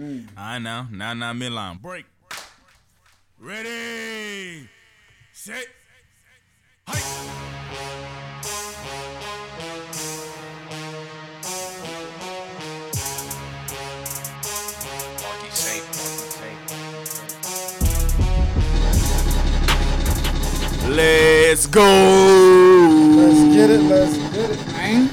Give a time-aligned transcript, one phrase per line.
[0.00, 0.28] Mm.
[0.34, 0.86] I know.
[0.90, 1.78] Now, now, midline.
[1.82, 2.06] Break.
[3.38, 4.66] Ready.
[5.30, 5.66] Set.
[6.88, 7.04] Hike.
[15.20, 16.56] Marky Saint, Marky Saint.
[20.96, 21.82] Let's go.
[23.18, 23.82] Let's get it.
[23.82, 25.10] Let's get it, man.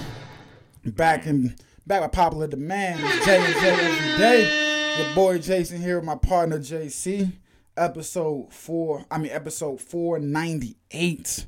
[0.86, 3.02] Back in back with popular demand.
[3.04, 4.67] It's J and J every day.
[4.98, 7.32] Your boy Jason here with my partner JC.
[7.76, 9.06] Episode four.
[9.12, 11.46] I mean episode four ninety eight.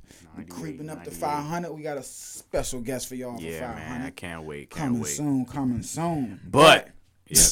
[0.49, 1.73] Creeping up to five hundred.
[1.73, 4.02] We got a special guest for y'all for Yeah, man.
[4.04, 4.70] I can't wait.
[4.70, 5.09] Can't Coming wait.
[5.09, 5.45] soon.
[5.45, 6.40] Coming soon.
[6.49, 6.90] But,
[7.27, 7.41] yeah.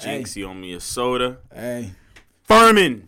[0.00, 0.16] Hey.
[0.16, 1.38] Jinx, you owe me a soda.
[1.54, 1.92] Hey,
[2.42, 3.06] Furman.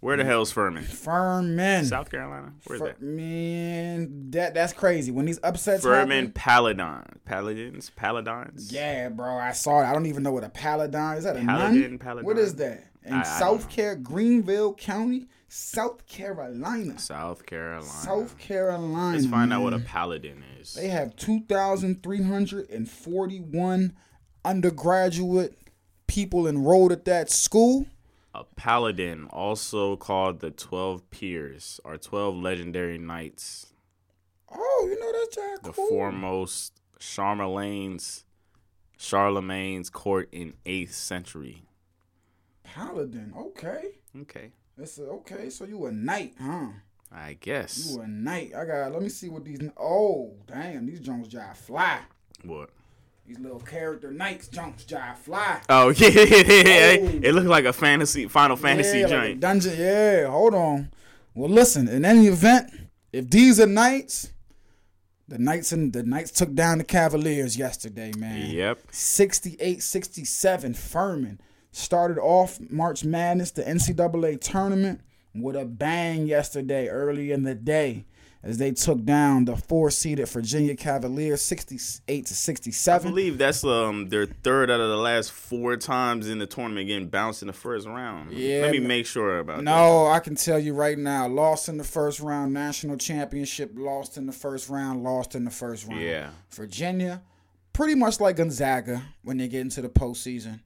[0.00, 0.84] Where the hell's Furman?
[0.84, 1.84] Furman.
[1.84, 2.52] South Carolina?
[2.66, 3.02] Where's that?
[3.02, 5.10] Man, that that's crazy.
[5.10, 7.04] When these upsets Furman happen, Paladin.
[7.24, 7.90] Paladins?
[7.96, 8.72] Paladins?
[8.72, 9.86] Yeah, bro, I saw it.
[9.86, 11.24] I don't even know what a paladin is.
[11.24, 11.98] That a Paladin, nun?
[11.98, 12.24] paladin?
[12.26, 12.84] What is that?
[13.04, 16.98] In I- I South don't Greenville County, South Carolina.
[16.98, 17.82] South Carolina.
[17.84, 19.16] South Carolina.
[19.16, 19.86] Let's find out what a man.
[19.86, 20.74] paladin is.
[20.74, 23.96] They have two thousand three hundred and forty-one
[24.44, 25.56] undergraduate
[26.06, 27.86] people enrolled at that school.
[28.38, 33.72] A paladin, also called the Twelve Peers, are twelve legendary knights.
[34.48, 35.62] Oh, you know that's Jack.
[35.64, 35.88] The cool.
[35.88, 38.24] foremost Charlemagne's
[38.96, 41.64] Charlemagne's court in eighth century.
[42.62, 43.32] paladin.
[43.36, 45.50] Okay, Okay, that's a, okay.
[45.50, 46.68] So you a knight, huh?
[47.10, 47.90] I guess.
[47.90, 48.52] You a knight.
[48.56, 48.92] I got.
[48.92, 49.68] Let me see what these.
[49.76, 50.86] Oh, damn!
[50.86, 52.02] These Jones jive fly.
[52.44, 52.70] What?
[53.28, 55.60] These little character knights Jones jive fly.
[55.68, 56.96] Oh yeah, yeah.
[56.98, 57.20] Oh.
[57.22, 59.40] It looked like a fantasy, Final Fantasy yeah, like joint.
[59.40, 59.78] dungeon.
[59.78, 60.90] Yeah, hold on.
[61.34, 61.88] Well, listen.
[61.88, 62.72] In any event,
[63.12, 64.32] if these are knights,
[65.28, 68.48] the knights and the knights took down the Cavaliers yesterday, man.
[68.48, 68.92] Yep.
[68.92, 70.74] 68-67.
[70.74, 71.38] Furman
[71.70, 75.02] started off March Madness, the NCAA tournament,
[75.34, 78.06] with a bang yesterday, early in the day,
[78.42, 83.08] as they took down the four-seeded Virginia Cavaliers, sixty-eight to sixty-seven.
[83.08, 86.86] I believe that's um their third out of the last four times in the tournament
[86.86, 88.32] getting bounced in the first round.
[88.32, 89.62] Yeah, Let me make sure about that.
[89.64, 94.16] No, I can tell you right now, lost in the first round, national championship, lost
[94.16, 96.00] in the first round, lost in the first round.
[96.00, 96.30] Yeah.
[96.50, 97.22] Virginia,
[97.72, 100.60] pretty much like Gonzaga when they get into the postseason,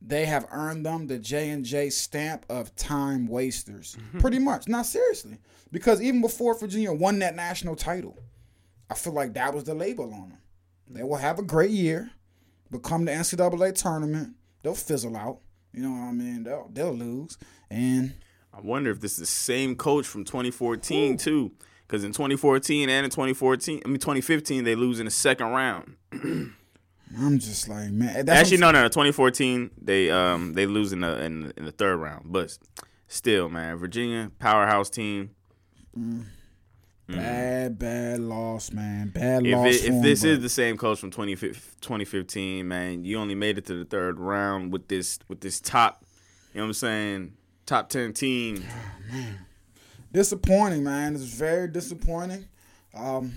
[0.00, 3.96] they have earned them the J and J stamp of time wasters.
[3.98, 4.18] Mm-hmm.
[4.20, 5.38] pretty much, not seriously,
[5.70, 8.18] because even before Virginia won that national title,
[8.88, 10.38] I feel like that was the label on them.
[10.88, 12.10] They will have a great year,
[12.70, 15.40] but come the NCAA tournament, they'll fizzle out.
[15.72, 16.42] You know what I mean?
[16.42, 17.38] They'll they'll lose,
[17.70, 18.14] and
[18.52, 21.52] I wonder if this is the same coach from 2014 too,
[21.86, 25.96] because in 2014 and in 2014, I mean 2015, they lose in the second round.
[27.18, 28.24] I'm just like, man.
[28.26, 28.88] That's Actually, no, no, no.
[28.88, 32.56] 2014, they um they lose in the in, in the third round, but
[33.08, 35.30] still, man, Virginia powerhouse team.
[37.08, 39.08] Bad, bad loss, man.
[39.08, 39.66] Bad If loss.
[39.74, 43.66] it, if this is the same coach from 20, 2015, man, you only made it
[43.66, 46.04] to the third round with this with this top,
[46.54, 47.32] you know what I'm saying,
[47.66, 48.64] top 10 team.
[49.10, 49.38] Man,
[50.12, 51.14] disappointing, man.
[51.16, 52.46] It's very disappointing.
[52.94, 53.32] Um,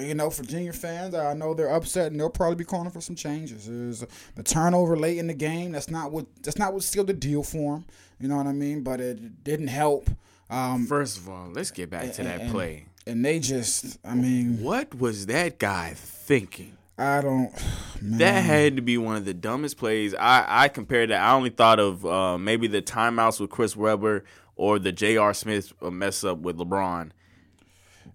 [0.00, 3.14] you know, Virginia fans, I know they're upset and they'll probably be calling for some
[3.16, 3.66] changes.
[3.66, 4.04] There's
[4.34, 5.72] the turnover late in the game.
[5.72, 7.84] That's not what that's not what sealed the deal for them.
[8.20, 8.82] You know what I mean?
[8.82, 10.10] But it didn't help.
[10.50, 12.86] Um, First of all, let's get back to that and- play.
[13.06, 16.72] and they just, I mean, What was that guy thinking?
[17.00, 17.52] I don't.
[18.02, 18.18] Man.
[18.18, 20.14] That had to be one of the dumbest plays.
[20.14, 21.20] I, I compared that.
[21.22, 24.24] I only thought of uh, maybe the timeouts with Chris Webber
[24.56, 25.32] or the J.R.
[25.32, 27.10] Smith uh, mess up with LeBron.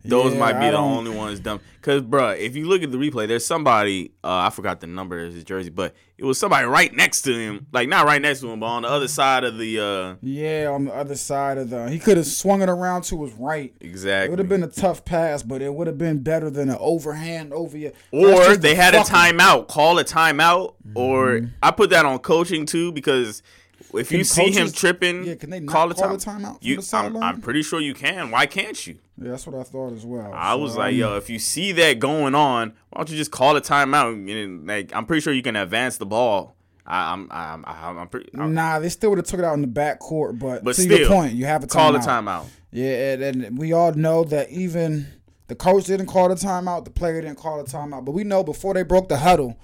[0.06, 1.62] Those Yeah, might be I the don't- only ones dumb.
[1.82, 4.12] Cause, bruh, if you look at the replay, there's somebody.
[4.24, 7.34] Uh, I forgot the number of his jersey, but it was somebody right next to
[7.34, 7.68] him.
[7.74, 9.80] Like not right next to him, but on the other side of the.
[9.80, 13.24] Uh, Yeah, on the other side of the, he could have swung it around to
[13.24, 13.74] his right.
[13.82, 13.88] Exactly.
[13.88, 14.30] It exactly.
[14.30, 17.54] would have been a tough pass, but it would have been better than an overhand
[17.54, 17.92] over you.
[18.12, 19.68] Or they had a timeout.
[19.68, 20.76] Call a timeout.
[20.96, 23.42] Or I put that on coaching too because
[23.94, 26.44] if you Can see him tripping, yeah, can they call a call time.
[26.46, 27.18] a timeout You, I'm.
[27.18, 28.32] I'm pretty sure you can.
[28.32, 29.00] Why can't you?
[29.22, 30.32] Yeah, that's what I thought as well.
[30.34, 33.32] I was like, um, yo, if you see that going on, why don't you just
[33.32, 34.14] call a timeout?
[34.14, 36.56] And like, I'm pretty sure you can advance the ball.
[36.86, 38.30] I, I'm, I'm, I'm, I'm pretty.
[38.38, 40.76] I'm, Nah, they still would have took it out in the back court, but, But
[40.76, 41.72] to still, your point, you have a timeout.
[41.72, 42.46] call a timeout.
[42.72, 45.08] Yeah, and, and we all know that even
[45.48, 48.04] the coach didn't call the timeout, the player didn't call the timeout.
[48.04, 49.58] But we know before they broke the huddle,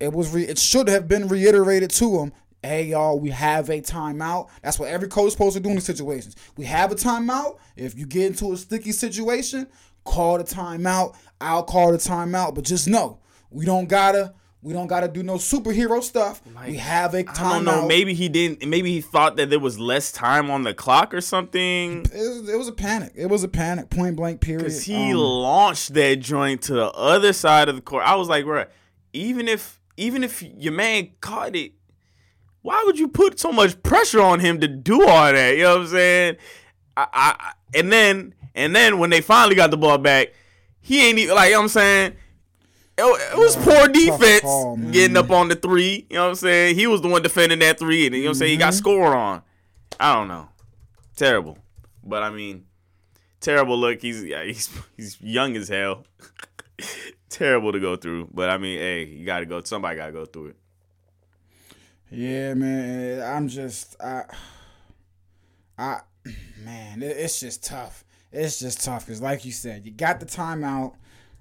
[0.00, 2.32] it was re- it should have been reiterated to them.
[2.62, 4.48] Hey y'all, we have a timeout.
[4.62, 6.36] That's what every coach is supposed to do in these situations.
[6.56, 7.58] We have a timeout.
[7.76, 9.66] If you get into a sticky situation,
[10.04, 11.16] call the timeout.
[11.40, 12.54] I'll call the timeout.
[12.54, 13.18] But just know,
[13.50, 16.40] we don't gotta We don't got to do no superhero stuff.
[16.64, 17.40] we have a timeout.
[17.40, 17.88] I don't know.
[17.88, 18.64] Maybe he didn't.
[18.64, 22.02] Maybe he thought that there was less time on the clock or something.
[22.02, 23.10] it was, it was a panic.
[23.16, 23.90] It was a panic.
[23.90, 24.40] Point blank.
[24.40, 24.62] Period.
[24.62, 28.04] Cause he Um, launched that joint to the other side of the court.
[28.06, 28.66] I was like, bro,
[29.12, 31.72] even if even if your man caught it,
[32.62, 35.56] why would you put so much pressure on him to do all that?
[35.56, 36.36] You know what I'm saying?
[36.96, 40.28] I, I and then and then when they finally got the ball back,
[40.80, 42.16] he ain't even like you know what I'm saying.
[42.98, 46.06] It, it was poor defense call, getting up on the three.
[46.10, 46.76] You know what I'm saying?
[46.76, 48.50] He was the one defending that three, and you know what I'm saying?
[48.50, 48.60] He Mm-hmm.
[48.60, 49.42] got scored on.
[49.98, 50.48] I don't know.
[51.16, 51.58] Terrible.
[52.04, 52.66] But I mean,
[53.40, 54.02] terrible look.
[54.02, 56.04] He's yeah, he's he's young as hell.
[57.30, 58.28] terrible to go through.
[58.32, 59.62] But I mean, hey, you got to go.
[59.62, 60.56] Somebody got to go through it.
[62.12, 63.22] Yeah, man.
[63.22, 64.24] I'm just I
[65.78, 66.00] I
[66.58, 68.04] man, it's just tough.
[68.30, 70.94] It's just tough cuz like you said, you got the timeout.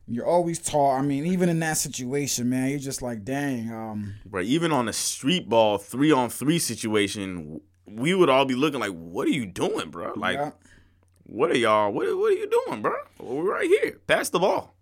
[0.08, 0.92] You're always tall.
[0.92, 4.88] I mean, even in that situation, man, you're just like, dang, um But even on
[4.88, 9.32] a street ball three on three situation, we would all be looking like, "What are
[9.32, 10.14] you doing, bro?
[10.16, 10.52] Like, yeah,
[11.24, 11.92] what are y'all?
[11.92, 12.96] What what are you doing, bro?
[13.20, 14.00] We're right here.
[14.08, 14.74] Pass the ball,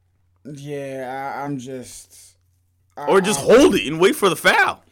[0.45, 2.37] yeah I, I'm just
[2.95, 4.83] I, or just I, hold it and wait for the foul."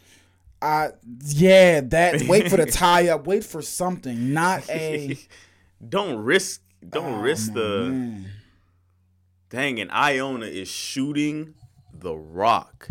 [0.62, 0.90] I
[1.26, 5.18] yeah, that wait for the tie up, wait for something, not a
[5.90, 6.62] don't risk.
[6.88, 7.88] Don't Oh, risk the.
[7.90, 8.26] man.
[9.50, 11.54] Dang, and Iona is shooting
[11.94, 12.90] the rock.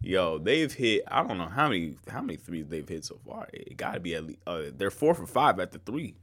[0.00, 1.02] Yo, they've hit.
[1.06, 3.48] I don't know how many how many threes they've hit so far.
[3.52, 4.38] It got to be at least.
[4.46, 6.16] Uh, they're four for five at the three.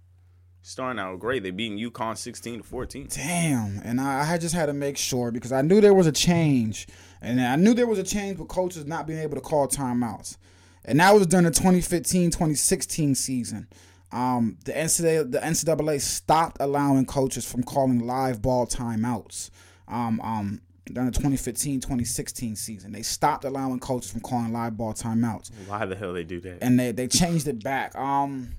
[0.62, 1.44] Starting out great.
[1.44, 3.08] They beating UConn sixteen to fourteen.
[3.10, 3.80] Damn.
[3.86, 6.88] And I, I just had to make sure because I knew there was a change.
[7.22, 10.38] And I knew there was a change with coaches not being able to call timeouts.
[10.86, 13.68] And that was during the 2015 2016 season.
[14.12, 19.52] Um, the NCAA, the NCAA stopped allowing coaches from calling live ball timeouts.
[19.88, 20.62] Um, um,
[20.92, 25.86] during the 2015 2016 season, they stopped allowing coaches from calling live ball timeouts Why
[25.86, 26.58] the hell they do that?
[26.64, 27.96] and they, they changed it back.
[27.96, 28.54] Um,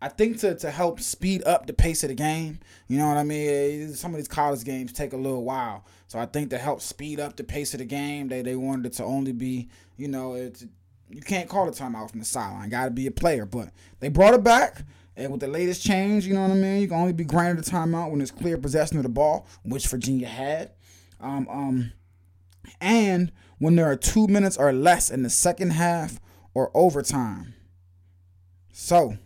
[0.00, 3.16] I think to, to help speed up the pace of the game, you know what
[3.16, 3.94] I mean.
[3.94, 7.20] Some of these college games take a little while, so I think to help speed
[7.20, 10.34] up the pace of the game, they they wanted it to only be, you know,
[10.34, 10.64] it's
[11.14, 12.68] you can't call a timeout from the sideline.
[12.68, 13.70] Got to be a player, but
[14.00, 14.82] they brought it back.
[15.16, 17.64] And with the latest change, you know what I mean, you can only be granted
[17.64, 20.72] a timeout when there's clear possession of the ball, which Virginia had.
[21.20, 21.92] Um, um,
[22.80, 26.18] and when there are two minutes or less in the second half
[26.52, 27.54] or overtime.
[28.72, 29.16] So,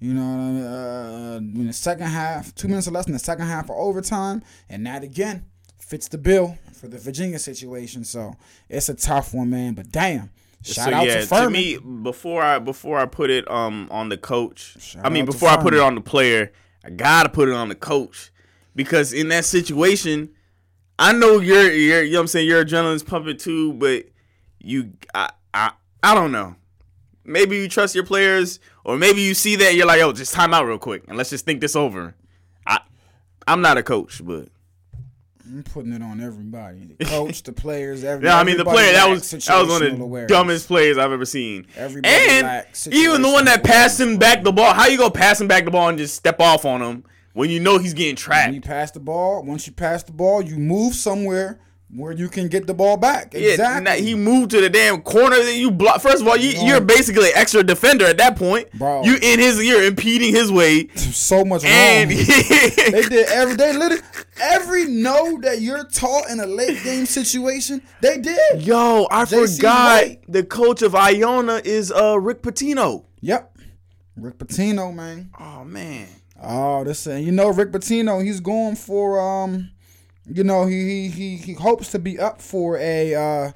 [0.00, 0.64] you know, what I mean?
[0.64, 4.42] uh, in the second half, two minutes or less in the second half or overtime,
[4.68, 5.46] and that again
[5.78, 8.02] fits the bill for the Virginia situation.
[8.02, 8.34] So
[8.68, 9.74] it's a tough one, man.
[9.74, 10.30] But damn,
[10.64, 11.52] shout so out yeah, to Furman.
[11.52, 14.76] me before I before I put it um on the coach.
[14.80, 16.52] Shout I mean before I put it on the player,
[16.84, 18.32] I gotta put it on the coach
[18.74, 20.30] because in that situation,
[20.98, 24.06] I know you're you're you know what I'm saying you're adrenaline's pumping too, but
[24.58, 25.72] you I I
[26.02, 26.56] I don't know.
[27.26, 30.34] Maybe you trust your players, or maybe you see that and you're like, yo, just
[30.34, 32.14] time out real quick and let's just think this over.
[32.66, 32.80] I
[33.46, 34.48] I'm not a coach, but
[35.46, 38.26] I'm putting it on everybody, the coach, the players, everybody.
[38.32, 40.28] Yeah, I mean the player that was that was one of the awareness.
[40.30, 41.66] dumbest players I've ever seen.
[41.76, 45.40] Everybody and even the one that passed him back the ball, how you gonna pass
[45.40, 47.04] him back the ball and just step off on him
[47.34, 48.66] when you know he's getting When you trapped?
[48.66, 52.66] pass the ball, once you pass the ball, you move somewhere where you can get
[52.66, 53.34] the ball back.
[53.34, 53.84] Exactly.
[53.84, 56.00] now he moved to the damn corner that you block.
[56.00, 58.70] First of all, you, you're basically an extra defender at that point.
[58.72, 59.04] Bro.
[59.04, 62.18] You in his, you're impeding his way, so much and wrong.
[62.26, 64.02] they did every they literally
[64.40, 68.62] every no that you're taught in a late game situation, they did.
[68.62, 70.20] yo, I JC forgot White.
[70.28, 73.04] the coach of Iona is uh Rick Pitino.
[73.20, 73.58] Yep.
[74.16, 75.30] Rick Pitino, man.
[75.38, 76.08] Oh man,
[76.40, 79.70] Oh, this and you know Rick Pitino, he's going for um,
[80.26, 83.52] you know he he he, he hopes to be up for a uh,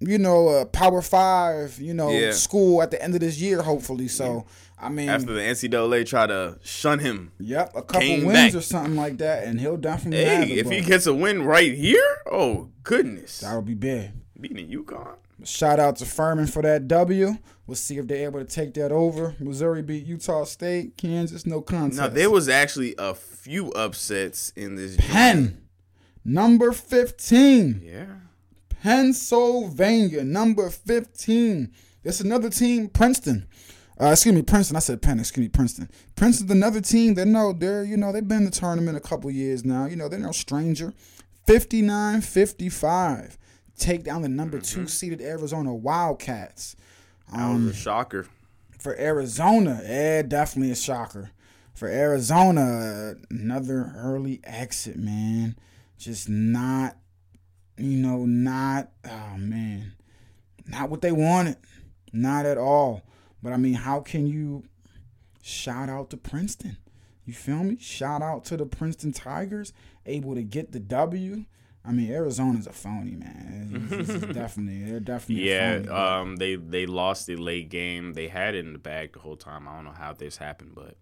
[0.00, 2.32] you know a Power Five, you know Yeah.
[2.32, 4.08] school at the end of this year, hopefully.
[4.08, 4.44] So
[4.78, 7.30] I mean, after the NCAA tried to shun him.
[7.38, 8.54] yep, a couple wins back.
[8.54, 10.66] or something like that, and he'll definitely have Hey, it.
[10.66, 14.10] if he gets a win right here, oh goodness, that'll be big.
[14.40, 15.16] beating UConn.
[15.44, 17.36] Shout out to Furman for that W.
[17.66, 19.34] We'll see if they're able to take that over.
[19.40, 20.96] Missouri beat Utah State.
[20.96, 22.00] Kansas, no contest.
[22.00, 24.96] Now there was actually a few upsets in this.
[24.98, 25.61] Penn,
[26.24, 27.82] number 15.
[27.84, 28.06] Yeah.
[28.82, 31.72] Pennsylvania, number 15.
[32.02, 33.46] That's another team, Princeton.
[34.00, 34.76] Uh, excuse me, Princeton.
[34.76, 35.20] I said Penn.
[35.20, 35.88] Excuse me, Princeton.
[36.16, 37.14] Princeton's another team.
[37.14, 39.86] They know they're, you know, they've been in the tournament a couple years now.
[39.86, 40.92] You know, they're no stranger.
[41.46, 43.38] 59 55.
[43.78, 44.82] Take down the number mm-hmm.
[44.82, 46.76] two seeded Arizona Wildcats.
[47.32, 48.26] That was a um, shocker.
[48.78, 51.30] For Arizona, yeah, definitely a shocker.
[51.74, 55.56] For Arizona, another early exit, man.
[56.02, 56.96] Just not,
[57.78, 58.90] you know, not.
[59.08, 59.92] Oh man,
[60.66, 61.56] not what they wanted,
[62.12, 63.02] not at all.
[63.42, 64.64] But I mean, how can you
[65.42, 66.76] shout out to Princeton?
[67.24, 67.76] You feel me?
[67.78, 69.72] Shout out to the Princeton Tigers,
[70.06, 71.44] able to get the W.
[71.84, 73.88] I mean, Arizona's a phony, man.
[73.92, 75.88] It's, it's definitely, they're definitely a Yeah, phony.
[75.88, 78.14] um, they they lost the late game.
[78.14, 79.68] They had it in the bag the whole time.
[79.68, 80.96] I don't know how this happened, but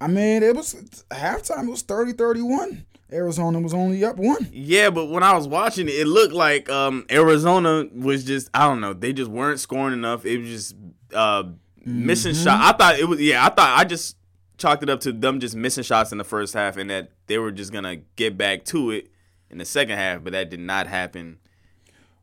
[0.00, 0.74] I mean, it was
[1.10, 1.66] halftime.
[1.66, 2.84] It was 30-31.
[3.12, 4.48] Arizona was only up one.
[4.52, 4.88] yeah.
[4.90, 8.80] But when I was watching it, it looked like um, Arizona was just I don't
[8.80, 8.92] know.
[8.92, 10.24] They just weren't scoring enough.
[10.24, 10.76] It was just
[11.12, 11.44] uh,
[11.84, 12.44] missing Mm-hmm.
[12.44, 12.74] shot.
[12.74, 13.44] I thought it was yeah.
[13.44, 14.16] I thought I just
[14.58, 17.36] chalked it up to them just missing shots in the first half, and that they
[17.38, 19.08] were just gonna get back to it
[19.50, 20.22] in the second half.
[20.22, 21.38] But that did not happen.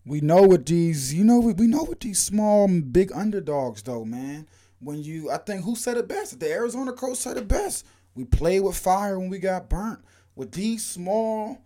[0.06, 4.06] We know what these, you know, we, we know what these small, big underdogs, though,
[4.06, 4.48] man.
[4.80, 6.40] When you, I think who said it best?
[6.40, 7.86] The Arizona coach said it best.
[8.16, 10.00] We played with fire when we got burnt.
[10.36, 11.60] With these small,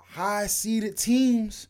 [0.00, 1.68] high seeded teams,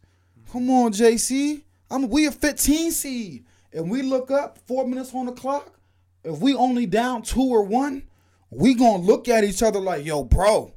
[0.53, 1.63] come on, JC.
[1.91, 5.79] I'm we a 15 seed, and we look up four minutes on the clock.
[6.23, 8.05] If we only down two or one,
[8.51, 10.73] we gonna look at each other like, yo, bro,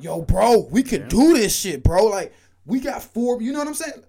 [0.00, 2.06] yo, bro, we could do this shit, bro.
[2.06, 2.32] Like
[2.64, 3.40] we got four.
[3.42, 4.04] You know what I'm saying?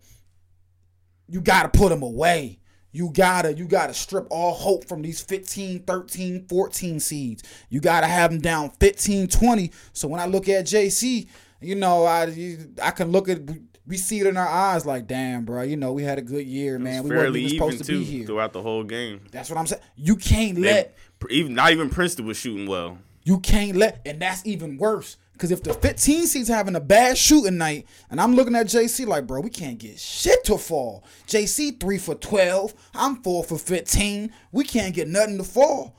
[1.34, 2.60] you gotta put them away.
[2.96, 7.44] You gotta, you gotta strip all hope from these 15, 13, 14 seeds.
[7.70, 9.72] You gotta have them down 15, 20.
[9.94, 11.28] So when I look at JC,
[11.60, 13.42] you know, I I can look at
[13.86, 16.46] we see it in our eyes like, damn, bro, you know, we had a good
[16.46, 17.04] year, man.
[17.04, 18.26] We weren't even supposed to too be here.
[18.28, 19.22] throughout the whole game.
[19.32, 19.82] That's what I'm saying.
[19.98, 20.96] You can't They- let
[21.30, 23.00] even not even Princeton was shooting well.
[23.24, 25.18] you can't let, and that's even worse.
[25.44, 29.06] Because if the 15 seeds having a bad shooting night, and I'm looking at JC
[29.06, 31.04] like, bro, we can't get shit to fall.
[31.28, 34.32] JC three for 12, I'm four for 15.
[34.54, 35.98] We can't get nothing to fall.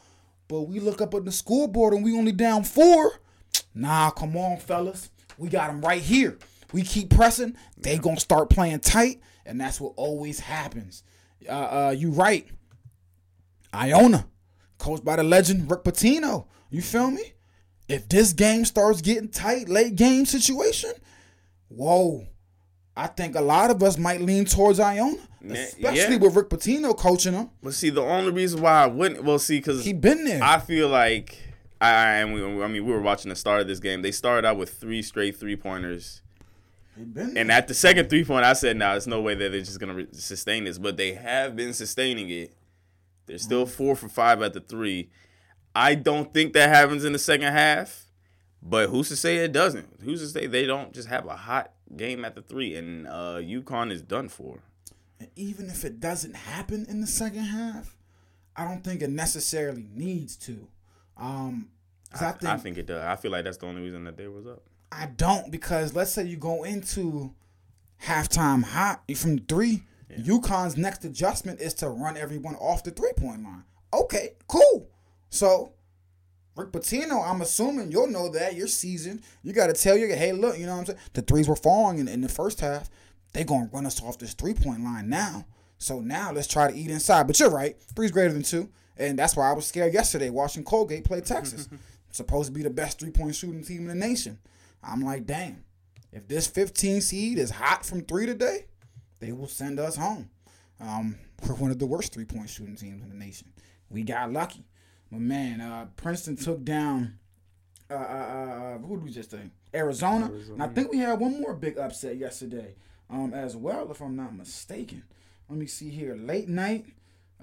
[0.48, 3.20] But we look up at the scoreboard and we only down four.
[3.74, 5.10] Nah, come on, fellas.
[5.36, 6.38] We got them right here.
[6.72, 7.54] We keep pressing.
[7.76, 11.02] They gonna start playing tight, and that's what always happens.
[11.46, 11.52] Uh,
[11.88, 12.48] uh, you right.
[13.74, 14.26] Iona,
[14.78, 16.46] coached by the legend Rick Pitino.
[16.70, 17.34] You feel me?
[17.88, 20.92] If this game starts getting tight, late game situation,
[21.68, 22.26] whoa.
[22.96, 25.16] I think a lot of us might lean towards Iona,
[25.50, 26.16] especially yeah.
[26.16, 27.50] with Rick Pitino coaching them.
[27.62, 30.42] But see, the only reason why I wouldn't, well, see, because He been there.
[30.42, 31.36] I feel like
[31.80, 34.02] I, I and we, I mean, we were watching the start of this game.
[34.02, 36.22] They started out with three straight three pointers,
[36.96, 37.42] he been there.
[37.42, 39.80] and at the second three point, I said, "Nah, there's no way that they're just
[39.80, 42.54] gonna re- sustain this." But they have been sustaining it.
[43.26, 43.74] They're still mm-hmm.
[43.74, 45.10] four for five at the three.
[45.74, 48.02] I don't think that happens in the second half.
[48.62, 49.86] But who's to say it doesn't?
[50.02, 53.36] Who's to say they don't just have a hot game at the three and uh
[53.40, 54.60] UConn is done for?
[55.20, 57.94] And even if it doesn't happen in the second half,
[58.56, 60.66] I don't think it necessarily needs to.
[61.18, 61.68] Um,
[62.10, 63.02] 'cause I, think I think it does.
[63.04, 64.62] I feel like that's the only reason that they was up.
[64.90, 67.34] I don't because let's say you go into
[68.02, 69.84] halftime hot from three.
[70.16, 73.64] UConn's next adjustment is to run everyone off the three point line.
[73.92, 74.88] Okay, cool.
[75.34, 75.72] So
[76.54, 79.22] Rick Pitino, I'm assuming you'll know that you're seasoned.
[79.42, 80.98] You got to tell you, hey, look, you know what I'm saying?
[81.12, 82.88] The threes were falling in, in the first half.
[83.32, 85.44] They gonna run us off this three point line now.
[85.78, 87.26] So now let's try to eat inside.
[87.26, 90.62] But you're right, three's greater than two, and that's why I was scared yesterday watching
[90.62, 91.68] Colgate play Texas.
[92.12, 94.38] Supposed to be the best three point shooting team in the nation.
[94.84, 95.64] I'm like, damn,
[96.12, 98.66] if this 15 seed is hot from three today,
[99.18, 100.30] they will send us home.
[100.80, 103.48] Um, we're one of the worst three point shooting teams in the nation.
[103.90, 104.64] We got lucky.
[105.14, 107.20] But man, uh, Princeton took down
[107.88, 109.50] uh, uh, uh, who did we just say?
[109.72, 110.26] Arizona.
[110.26, 112.74] And I think we had one more big upset yesterday
[113.08, 115.04] um, as well, if I'm not mistaken.
[115.48, 116.16] Let me see here.
[116.16, 116.86] Late night.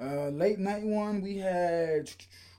[0.01, 2.11] Uh, late night one, we had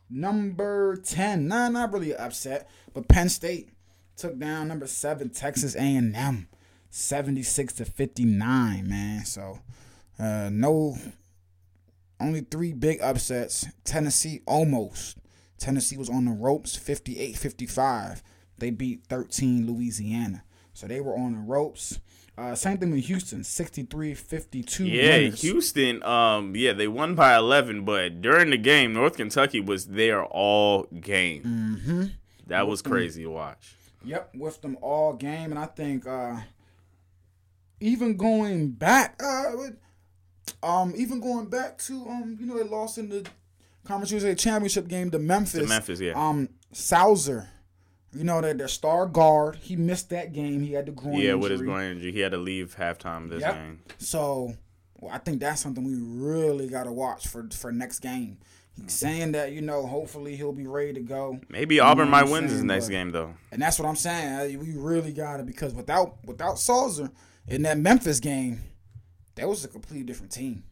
[0.09, 1.47] number 10.
[1.47, 3.69] Nah, not really upset, but Penn State
[4.17, 6.49] took down number 7 Texas A&M
[6.89, 9.27] 76 to 59, man.
[9.27, 9.59] So,
[10.19, 10.97] uh, no
[12.23, 13.67] only three big upsets.
[13.85, 15.19] Tennessee almost.
[15.59, 18.23] Tennessee was on the ropes 58 55.
[18.59, 20.45] They beat 13 Louisiana.
[20.73, 22.01] So they were on the ropes.
[22.39, 24.87] Uh, same thing with Houston 63 52.
[24.87, 26.03] Yeah, Houston.
[26.03, 30.85] Um, yeah, they won by eleven, but during the game, North Kentucky was there all
[30.85, 31.43] game.
[31.43, 32.05] Mm-hmm.
[32.47, 33.75] That was crazy to watch.
[34.05, 35.51] Yep, with them all game.
[35.51, 36.39] And I think uh,
[37.81, 39.77] even going back, uh, with-
[40.63, 43.27] um, even going back to um, you know, they lost in the
[43.85, 45.61] Conference USA Championship game to Memphis.
[45.63, 46.13] To Memphis, yeah.
[46.15, 47.49] Um, Sasser,
[48.15, 50.63] you know that their star guard, he missed that game.
[50.63, 51.17] He had the groin.
[51.19, 53.55] yeah, with his groin injury, he had to leave halftime this Yep.
[53.55, 53.81] game.
[53.99, 54.55] So,
[55.01, 58.39] well, I think that's something we really got to watch for for next game.
[58.81, 61.39] He's saying that you know, hopefully he'll be ready to go.
[61.51, 63.35] Maybe Auburn might win this next but- game though.
[63.51, 64.57] And that's what I'm saying.
[64.57, 67.11] Uh, We really got it because without without Sasser
[67.49, 68.61] in that Memphis game,
[69.37, 70.65] that was a completely different team.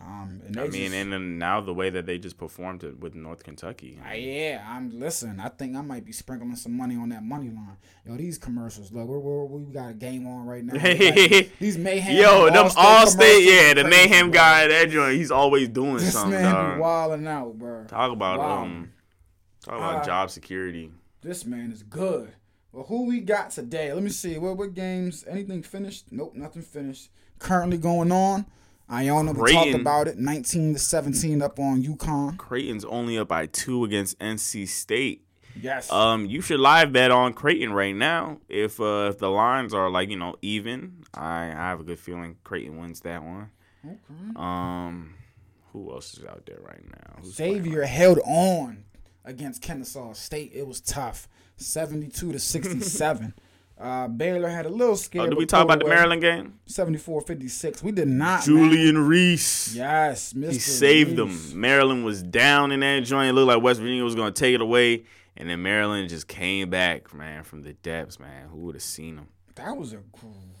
[0.00, 2.98] Um, and I mean, just- and then now the way that they just performed it
[2.98, 4.00] with North Kentucky.
[4.04, 5.38] Ah, yeah, I'm listen.
[5.38, 7.76] I think I might be sprinkling some money on that money line.
[8.04, 10.72] Yo, these commercials, look, we're, we're, we got a game on right now.
[10.74, 12.16] Like, these mayhem.
[12.16, 14.40] Yo, them Allstate all state, yeah, the crazy, mayhem bro.
[14.40, 16.32] guy, that joint, he's always doing This something.
[16.32, 16.74] man dog.
[16.74, 17.84] be wilding out, bro.
[17.84, 18.62] Talk about Wow.
[18.64, 18.92] um,
[19.64, 20.90] talk about Uh, job security.
[21.20, 22.32] This man is good.
[22.72, 23.92] Well, who we got today?
[23.92, 24.36] Let me see.
[24.38, 25.24] What what games?
[25.28, 26.06] Anything finished?
[26.10, 27.10] Nope, nothing finished.
[27.42, 28.46] Currently going on.
[28.90, 30.18] Iona, we talked about it.
[30.18, 32.36] 19 to 17 up on UConn.
[32.36, 35.24] Creighton's only up by two against NC State.
[35.60, 35.90] Yes.
[35.90, 38.38] Um, you should live bet on Creighton right now.
[38.48, 41.98] If uh, if the lines are like you know even, I I have a good
[41.98, 43.50] feeling Creighton wins that one.
[43.84, 43.96] okay.
[44.36, 45.14] Um,
[45.72, 47.22] who else is out there right now?
[47.22, 48.84] Who's Xavier held on
[49.24, 50.52] against Kennesaw State.
[50.54, 51.28] It was tough.
[51.56, 53.34] 72 to 67.
[53.82, 55.22] uh, Baylor had a little scare.
[55.22, 55.88] Oh, did we talk about the.
[55.88, 56.54] Maryland game?
[56.68, 57.82] 74-56.
[57.82, 58.46] We did not.
[58.46, 58.70] man.
[58.70, 59.74] Julian Reese.
[59.74, 60.52] Yes, Mr.
[60.52, 61.50] He saved Reese.
[61.50, 61.60] them.
[61.60, 63.28] Maryland was down in that joint.
[63.30, 65.04] It looked like West Virginia was going to take it away.
[65.36, 68.48] And then Maryland just came back, man, from the depths, man.
[68.48, 69.28] Who would have seen them?
[69.56, 69.98] That was a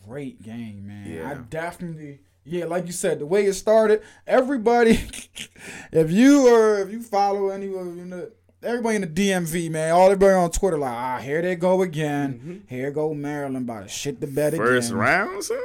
[0.04, 1.06] great game, man.
[1.10, 1.30] Yeah.
[1.30, 4.92] I definitely, yeah, like you said, the way it started, everybody,
[5.92, 8.30] if you or if you follow any of you know,
[8.62, 12.64] everybody in the DMV, man, all everybody on Twitter, like, ah, here they go again.
[12.68, 14.62] Here go Maryland about to shit the bed Mm-hmm.
[14.62, 15.58] First round, son?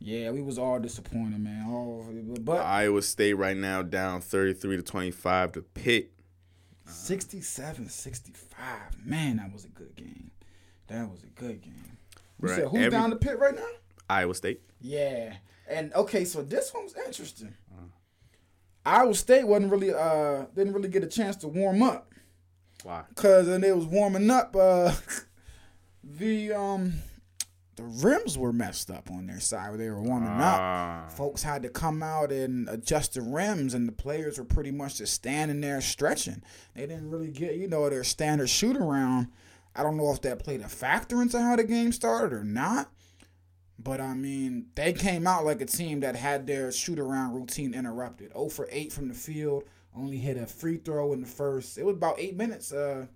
[0.00, 1.66] Yeah, we was all disappointed, man.
[1.68, 2.04] All,
[2.40, 6.10] but Iowa State right now down 33 to 25 to Pitt.
[6.86, 9.04] 67 65.
[9.04, 10.30] Man, that was a good game.
[10.88, 11.98] That was a good game.
[12.40, 13.66] You Bruh, said who's every- down the pit right now?
[14.08, 14.62] Iowa State.
[14.80, 15.34] Yeah.
[15.68, 17.54] And okay, so this one was interesting.
[17.70, 17.82] Uh.
[18.86, 22.07] Iowa State wasn't really uh didn't really get a chance to warm up
[22.82, 23.04] Why?
[23.14, 24.92] cuz when it was warming up uh
[26.04, 26.94] the um
[27.76, 30.58] the rims were messed up on their side where they were warming up.
[30.60, 34.72] Ah, Folks had to come out and adjust the rims, and the players were pretty
[34.72, 36.42] much just standing there stretching.
[36.74, 39.28] They didn't really get, you know, their standard shoot around.
[39.76, 42.90] I don't know if that played a factor into how the game started or not.
[43.78, 47.74] But I mean, they came out like a team that had their shoot around routine
[47.74, 48.32] interrupted.
[48.32, 49.62] 0 for 8 from the field,
[49.96, 51.78] only hit a free throw in the first.
[51.78, 53.06] It was about eight minutes, uh,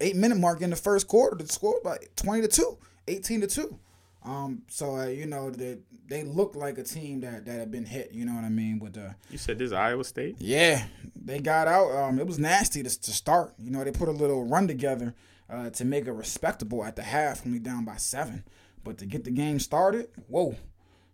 [0.00, 1.36] eight minute mark in the first quarter.
[1.36, 3.78] The score was about 20 to 2, 18 to 2.
[4.24, 7.86] Um, so uh, you know they they look like a team that that had been
[7.86, 8.12] hit.
[8.12, 8.78] You know what I mean?
[8.80, 10.36] With the you said this is Iowa State?
[10.38, 10.84] yeah,
[11.14, 11.90] they got out.
[11.92, 13.54] Um, it was nasty to, to start.
[13.58, 15.14] You know they put a little run together
[15.48, 18.44] uh, to make it respectable at the half, only down by seven.
[18.84, 20.56] But to get the game started, whoa,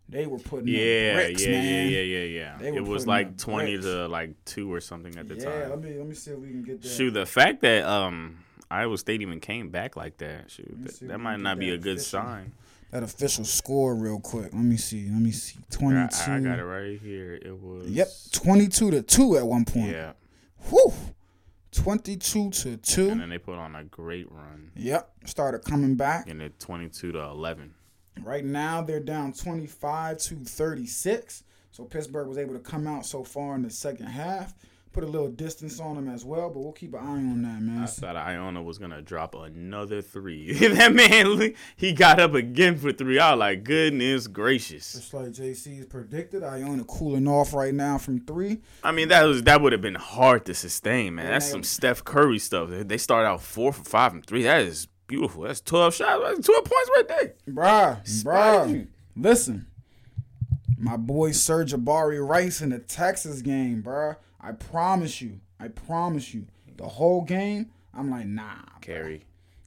[0.08, 1.88] they were putting up Yeah, bricks, yeah, man.
[1.90, 2.66] yeah, yeah, yeah, yeah.
[2.74, 3.84] It was like 20 bricks.
[3.86, 5.70] to like 2 or something at the Yeah, time.
[5.70, 6.88] let me let me see if we can get that.
[6.88, 8.38] Shoot, the fact that um
[8.70, 11.78] Iowa State even came back like that, shoot, that, that might not be that a
[11.78, 12.20] good official.
[12.22, 12.52] sign.
[12.90, 14.52] that official score real quick.
[14.52, 15.04] Let me see.
[15.08, 15.58] Let me see.
[15.60, 16.30] I, Twenty two.
[16.32, 17.34] I got it right here.
[17.34, 19.90] It was Yep, twenty two to two at one point.
[19.90, 20.12] Yeah,
[20.70, 20.92] Whew.
[21.72, 23.08] 22 to 2.
[23.10, 25.10] and then they put on a great run Yep.
[25.26, 26.28] Started coming back.
[26.28, 27.74] in it 22 to 11.
[28.22, 31.44] Right now they're down 25 to 36.
[31.72, 34.54] So Pittsburgh was able to come out so far in the second half.
[34.92, 37.60] Put a little distance on them as well, but we'll keep an eye on that,
[37.60, 37.82] man.
[37.82, 40.52] I thought Iona was gonna drop another three.
[40.68, 43.18] that man, he got up again for three.
[43.18, 44.92] I was like, goodness gracious.
[44.92, 48.60] Just like JC's predicted, Iona cooling off right now from three.
[48.84, 51.26] I mean, that was that would have been hard to sustain, man.
[51.26, 52.68] Yeah, That's some Steph Curry stuff.
[52.70, 54.44] They start out four for five and three.
[54.44, 55.42] That is beautiful.
[55.42, 56.22] That's twelve shots.
[56.22, 57.34] That's twelve points right there.
[57.48, 58.06] Bruh, bruh.
[58.06, 58.86] Spicy.
[59.16, 59.66] Listen,
[60.78, 64.16] my boy Sir'Jabari Rice in the Texas game, bruh.
[64.40, 68.42] I promise you, I promise you, the whole game, I'm like, nah.
[68.42, 68.80] bruh.
[68.82, 69.24] Carry.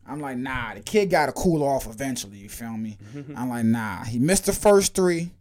[0.10, 2.38] I'm like, nah, the kid got to cool off eventually.
[2.38, 2.98] You feel me?
[3.36, 4.04] I'm like, nah.
[4.06, 5.32] He missed the first three,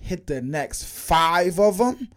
[0.00, 2.08] hit the next five of them,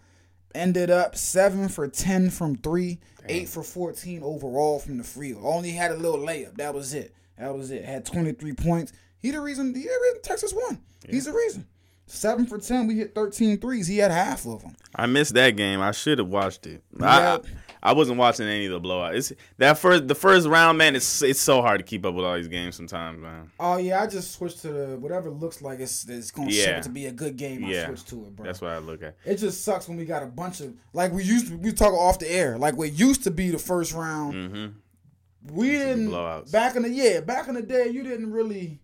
[0.55, 5.41] ended up seven for 10 from three, eight for 14 overall from the field.
[5.43, 6.55] Only had a little layup.
[6.55, 7.13] That was it.
[7.37, 7.83] That was it.
[7.83, 8.93] Had 23 points.
[9.19, 10.81] He the reason, he the reason Texas won.
[11.07, 11.67] He's the reason.
[12.07, 13.87] Seven for 10, we hit 13 threes.
[13.87, 14.75] He had half of them.
[14.95, 15.81] I missed that game.
[15.81, 16.83] I should have watched it.
[17.01, 17.39] I
[17.86, 19.15] I wasn't watching any of the blowout.
[19.15, 20.95] It's that first the first round, man.
[20.95, 23.52] It's it's so hard to keep up with all these games sometimes, man.
[23.60, 26.82] Oh, yeah, I just switched to the whatever looks like it's, it's going to Yeah.
[26.82, 27.63] to be a good game.
[27.63, 27.86] I Yeah.
[27.88, 28.45] switched to it, bro.
[28.45, 29.15] That's what I look at.
[29.24, 31.93] It just sucks when we got a bunch of like we used to we talk
[31.93, 32.58] off the air.
[32.58, 34.34] Like what used to be the first round.
[34.34, 35.56] Mm-hmm.
[35.56, 36.52] We didn't blowouts.
[36.52, 38.80] back in the yeah, back in the day you didn't really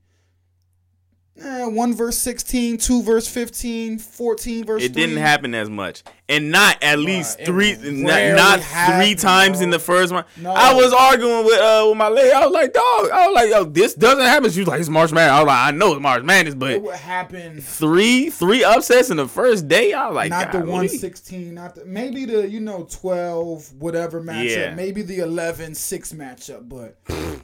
[1.42, 6.50] Eh, one verse 16, two verse 15, 14 verse It didn't happen as much, and
[6.50, 8.60] not at least it three, not, not
[8.96, 10.24] three times in the first one.
[10.38, 10.52] No.
[10.52, 12.32] I was arguing with uh with my lady.
[12.32, 13.12] I was like, dog.
[13.12, 14.50] I was like, yo, this doesn't happen.
[14.50, 15.32] She was like, it's March Madness.
[15.34, 17.62] I was like, I know it's March Madness, It but would happen.
[17.62, 19.94] three three upsets in the first day.
[19.94, 20.72] I was like, Not the golly.
[20.72, 24.74] 116, not the maybe the you know 12 whatever matchup, Yeah.
[24.74, 26.98] maybe the 11 6 matchup, but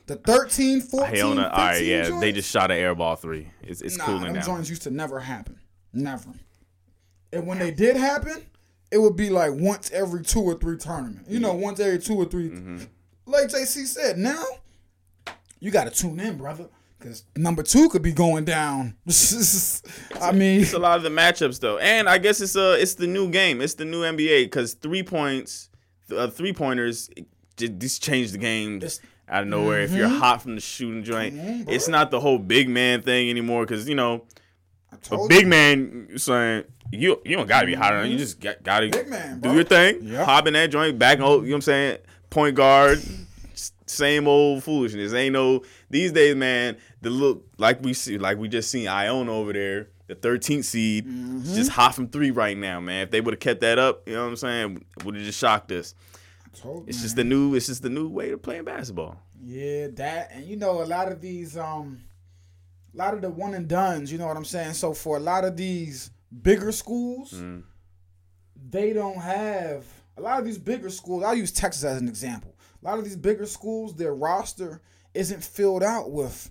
[0.07, 1.43] the 13 14 Hell no.
[1.43, 3.49] 15 All right, yeah, they just shot an air ball three.
[3.61, 4.43] It's it's nah, cooling them down.
[4.43, 5.59] joints used to never happen,
[5.93, 6.29] never.
[7.33, 8.45] And when they did happen,
[8.91, 11.29] it would be like once every two or three tournaments.
[11.29, 12.77] You know, once every two or 3 Mm-hmm.
[13.25, 14.43] Like JC said, now
[15.59, 18.95] you got to tune in, brother, because number two could be going down.
[20.21, 22.95] I mean, It's a lot of the matchups though, and I guess it's a it's
[22.95, 23.59] the new game.
[23.61, 25.69] It's the new NBA because three points,
[26.15, 27.09] uh, three pointers,
[27.57, 29.81] just, changed the game It's- out of nowhere.
[29.81, 31.35] If you're hot from the shooting joint,
[31.67, 33.65] it's not the whole big man thing anymore.
[33.65, 34.23] Because you know,
[35.11, 38.09] a big man saying you you don't gotta be hot on.
[38.09, 40.25] You just got, gotta Big man, do your thing, Yep.
[40.25, 41.17] hop in that joint, back.
[41.17, 41.97] You know what I'm saying?
[42.29, 43.01] Point guard,
[43.85, 45.13] same old foolishness.
[45.13, 46.77] Ain't no these days, man.
[47.01, 51.05] The look like we see, like we just seen Iona over there, the 13th seed,
[51.05, 51.53] Mm-hmm.
[51.53, 53.03] just hot from three right now, man.
[53.03, 55.39] If they would have kept that up, you know what I'm saying, would have just
[55.39, 55.93] shocked us.
[56.53, 56.85] It's man.
[56.87, 59.21] just the new, it's just the new way to playing basketball.
[59.43, 62.01] Yeah, that and you know a lot of these um
[62.97, 64.73] a lot of the one and duns, you know what I'm saying?
[64.73, 66.09] So for a lot of these
[66.41, 67.63] bigger schools, Mm.
[68.69, 69.85] they don't have
[70.17, 71.23] a lot of these bigger schools.
[71.23, 72.55] I'll use Texas as an example.
[72.81, 74.81] A lot of these bigger schools, their roster
[75.13, 76.49] isn't filled out with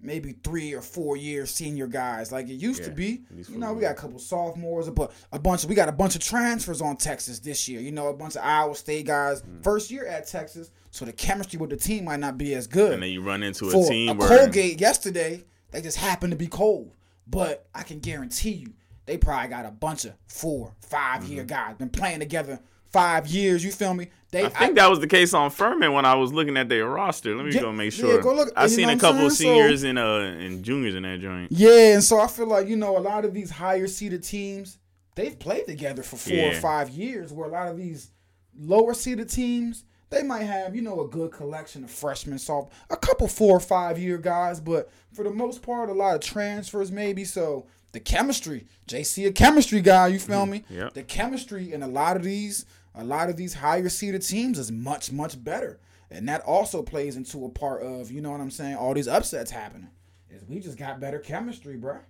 [0.00, 3.22] maybe three or four year senior guys like it used to be.
[3.48, 5.62] You know, we got a couple sophomores, but a bunch.
[5.62, 7.80] Of, we got a bunch of transfers on Texas this year.
[7.80, 9.62] You know, a bunch of Iowa State guys Mm.
[9.62, 12.94] first year at Texas, so the chemistry with the team might not be as good
[12.94, 16.36] And then you run into a team a where Colgate yesterday, they just happen to
[16.36, 16.94] be cold.
[17.26, 18.72] But I can guarantee you,
[19.06, 22.60] they probably got a bunch of four, five year guys been playing together
[22.92, 23.64] five years.
[23.64, 24.08] You feel me?
[24.30, 24.56] They Mm-hmm.
[24.56, 27.34] I think that was the case on Furman when I was looking at their roster.
[27.36, 28.22] Let me Yeah, go make yeah, sure.
[28.22, 29.50] go look- I seen a couple of saying?
[29.50, 31.52] So- seniors and uh and juniors in that joint.
[31.52, 34.78] yeah, and so I feel like you know a lot of these higher seeded teams
[35.14, 37.32] they've played together for four or five years.
[37.32, 38.10] Where a lot of these
[38.58, 42.96] lower seeded teams they might have you know a good collection of freshmen, soft, a
[42.96, 46.92] couple four or five year guys, but for the most part a lot of transfers
[46.92, 47.24] maybe.
[47.24, 50.64] So the chemistry, JC a chemistry guy, you feel me?
[50.70, 50.94] Yep.
[50.94, 54.70] The chemistry in a lot of these a lot of these higher seeded teams is
[54.70, 58.50] much much better, and that also plays into a part of you know what I'm
[58.50, 58.76] saying.
[58.76, 59.90] All these upsets happening
[60.30, 62.00] is we just got better chemistry, bruh.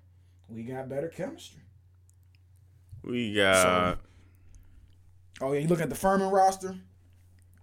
[0.49, 1.63] We got better chemistry.
[3.03, 3.99] We got
[5.41, 6.77] Oh yeah, you look at the Furman roster.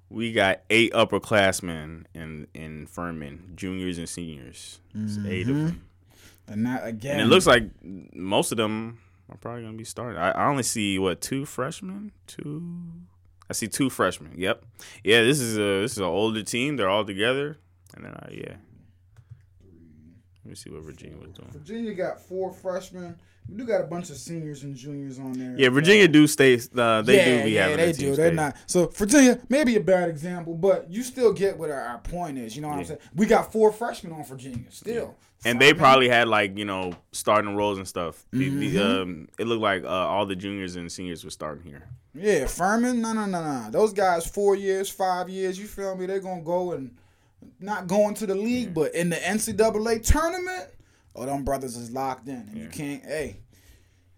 [0.10, 4.80] We got eight upperclassmen in in Furman, juniors and seniors.
[4.95, 5.52] It's eight Mm-hmm.
[5.52, 5.82] of them.
[6.48, 7.19] And not again.
[7.19, 10.17] And it looks like most of them are probably gonna be starting.
[10.17, 12.63] I, I only see what two freshmen, two.
[13.50, 14.34] I see two freshmen.
[14.38, 14.63] Yep.
[15.04, 16.76] Yeah, this is a this is an older team.
[16.76, 17.58] They're all together,
[17.95, 18.56] and then I, yeah.
[20.49, 21.47] Let me see what Virginia was doing.
[21.51, 23.15] Virginia got four freshmen.
[23.47, 25.53] We do got a bunch of seniors and juniors on there.
[25.55, 26.59] Yeah, Virginia do stay.
[26.75, 28.15] Uh, they yeah, do be yeah, having they do.
[28.15, 28.35] They're stay.
[28.35, 28.55] not.
[28.65, 32.55] So Virginia, maybe a bad example, but you still get what our, our point is.
[32.55, 32.99] You know what I'm saying?
[33.15, 35.15] We got four freshmen on Virginia still.
[35.45, 38.25] and they probably had like you know starting roles and stuff.
[38.31, 39.01] The- the, Mm-hmm.
[39.01, 41.83] um, it looked like uh, all the juniors and seniors were starting here.
[42.15, 43.01] Yeah, Furman.
[43.01, 43.69] No, no, no, no.
[43.69, 45.59] Those guys, four years, five years.
[45.59, 46.07] You feel me?
[46.07, 46.89] They're gonna go and
[47.60, 50.69] not going to the league, but in the NCAA tournament,
[51.15, 53.04] oh, them brothers is locked in, and you can't.
[53.04, 53.41] Hey,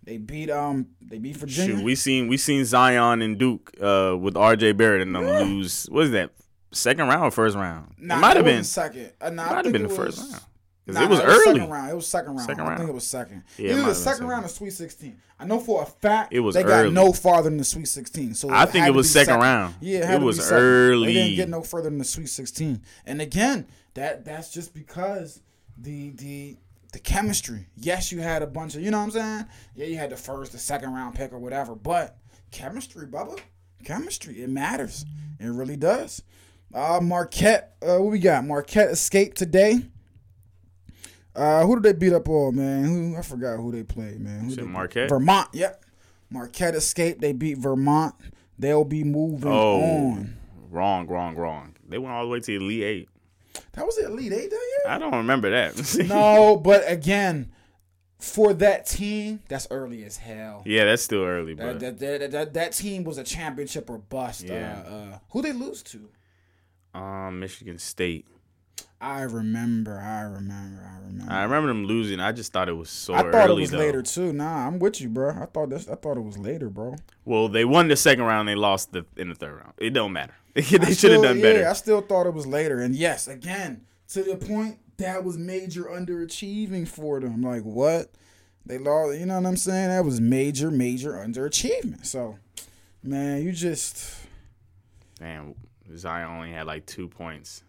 [0.03, 1.77] they beat um, they beat Virginia.
[1.77, 4.73] Shoot, we seen we seen Zion and Duke uh, with R.J.
[4.73, 5.86] Barrett and them lose.
[5.88, 6.31] What is that?
[6.73, 7.95] Second round or first round?
[7.97, 8.63] Nah, it might have been.
[8.63, 9.12] second.
[9.19, 10.47] Uh, nah, Might have been the first was- round because
[10.93, 11.43] Nah, it was nah, early.
[11.45, 11.91] second round.
[11.91, 12.47] It was second round.
[12.47, 13.43] Second I think it was second.
[13.58, 14.27] Yeah, it Either the second second.
[14.27, 15.17] round or Sweet Sixteen.
[15.39, 18.34] I know for a fact It was they got no farther than the Sweet Sixteen.
[18.34, 19.75] So I think it was be second round.
[19.82, 21.04] Yeah, it, It was second.
[21.06, 22.82] They didn't get no further than the Sweet Sixteen.
[23.06, 25.41] And again, that that's just because
[25.77, 26.58] the the
[26.93, 27.67] the chemistry.
[27.75, 29.45] Yes, you had a bunch of you know what I'm saying.
[29.75, 32.17] Yeah, you had the first, the second round pick or whatever, but
[32.51, 33.39] chemistry, Bubba,
[33.86, 35.06] chemistry, it matters.
[35.39, 36.21] It really does.
[36.73, 38.45] Uh, Marquette, uh, what we got?
[38.45, 39.82] Marquette escaped today.
[41.35, 42.83] Uh, who did they beat up on, man?
[42.85, 44.41] Who I forgot who they played, man.
[44.49, 44.63] Who they?
[44.63, 45.09] Marquette?
[45.09, 45.47] Vermont.
[45.53, 45.83] Yep.
[46.29, 47.21] Marquette escaped.
[47.21, 48.15] They beat Vermont.
[48.59, 50.37] They'll be moving Oh, on.
[50.69, 51.75] wrong, wrong, wrong.
[51.87, 53.09] They went all the way to Elite Eight.
[53.73, 54.93] That was the Elite Eight that year.
[54.93, 56.05] I don't remember that.
[56.07, 57.51] no, but again,
[58.19, 60.63] for that team, that's early as hell.
[60.65, 64.43] yeah, that's still early, That, that, that, that, that team was a championship or bust.
[64.43, 64.83] Yeah.
[64.85, 66.09] Uh, uh, who they lose to?
[66.93, 68.25] um, Michigan State.
[69.01, 69.99] I remember.
[69.99, 70.88] I remember.
[70.88, 71.34] I remember.
[71.34, 72.19] I remember them losing.
[72.19, 73.77] I just thought it was so I thought early it was though.
[73.79, 74.31] later too.
[74.31, 75.31] Nah, I'm with you, bro.
[75.31, 75.89] I thought this.
[75.89, 76.95] I thought it was later, bro.
[77.25, 78.47] Well, they won the second round.
[78.47, 79.73] They lost the in the third round.
[79.77, 80.36] It don't matter.
[80.53, 81.67] they should have done yeah, better.
[81.67, 82.79] I still thought it was later.
[82.79, 87.41] And yes, again, to the point that was major underachieving for them.
[87.41, 88.12] Like what?
[88.65, 89.19] They lost.
[89.19, 89.89] You know what I'm saying?
[89.89, 92.05] That was major, major underachievement.
[92.05, 92.38] So,
[93.03, 94.15] man, you just.
[95.19, 95.55] Damn,
[95.95, 97.63] Zion only had like two points.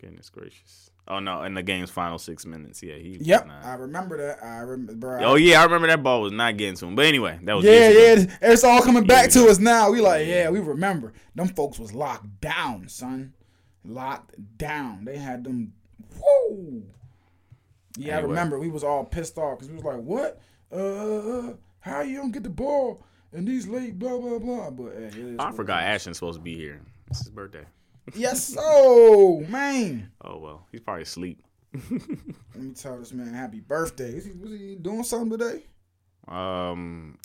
[0.00, 0.90] Goodness gracious.
[1.06, 2.82] Oh no, in the game's final six minutes.
[2.82, 3.18] Yeah, he.
[3.20, 4.44] Yep, not- I remember that.
[4.44, 5.24] I remember, bro.
[5.24, 6.94] Oh yeah, I remember that ball was not getting to him.
[6.94, 7.98] But anyway, that was Yeah, ago.
[8.22, 9.90] yeah, it's all coming back Years to us now.
[9.90, 11.12] We like, yeah, we remember.
[11.34, 13.34] Them folks was locked down, son.
[13.84, 15.04] Locked down.
[15.04, 15.72] They had them.
[16.18, 16.82] Whoa.
[17.96, 18.58] Yeah, I remember.
[18.58, 20.40] We was all pissed off because we was like, what?
[20.70, 24.70] Uh, how you don't get the ball and these late blah blah blah.
[24.70, 25.82] But hey, I forgot.
[25.82, 26.80] Ashton's supposed to be here.
[27.08, 27.64] It's his birthday.
[28.14, 30.10] Yes, so man.
[30.22, 31.42] Oh well, he's probably asleep.
[31.90, 34.10] Let me tell this man happy birthday.
[34.10, 35.62] Is he, was he doing something today?
[36.28, 37.18] Um,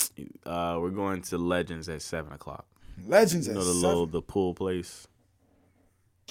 [0.46, 2.66] uh, we're going to Legends at seven o'clock.
[3.08, 3.82] Legends You at know the seven.
[3.90, 5.08] little the pool place.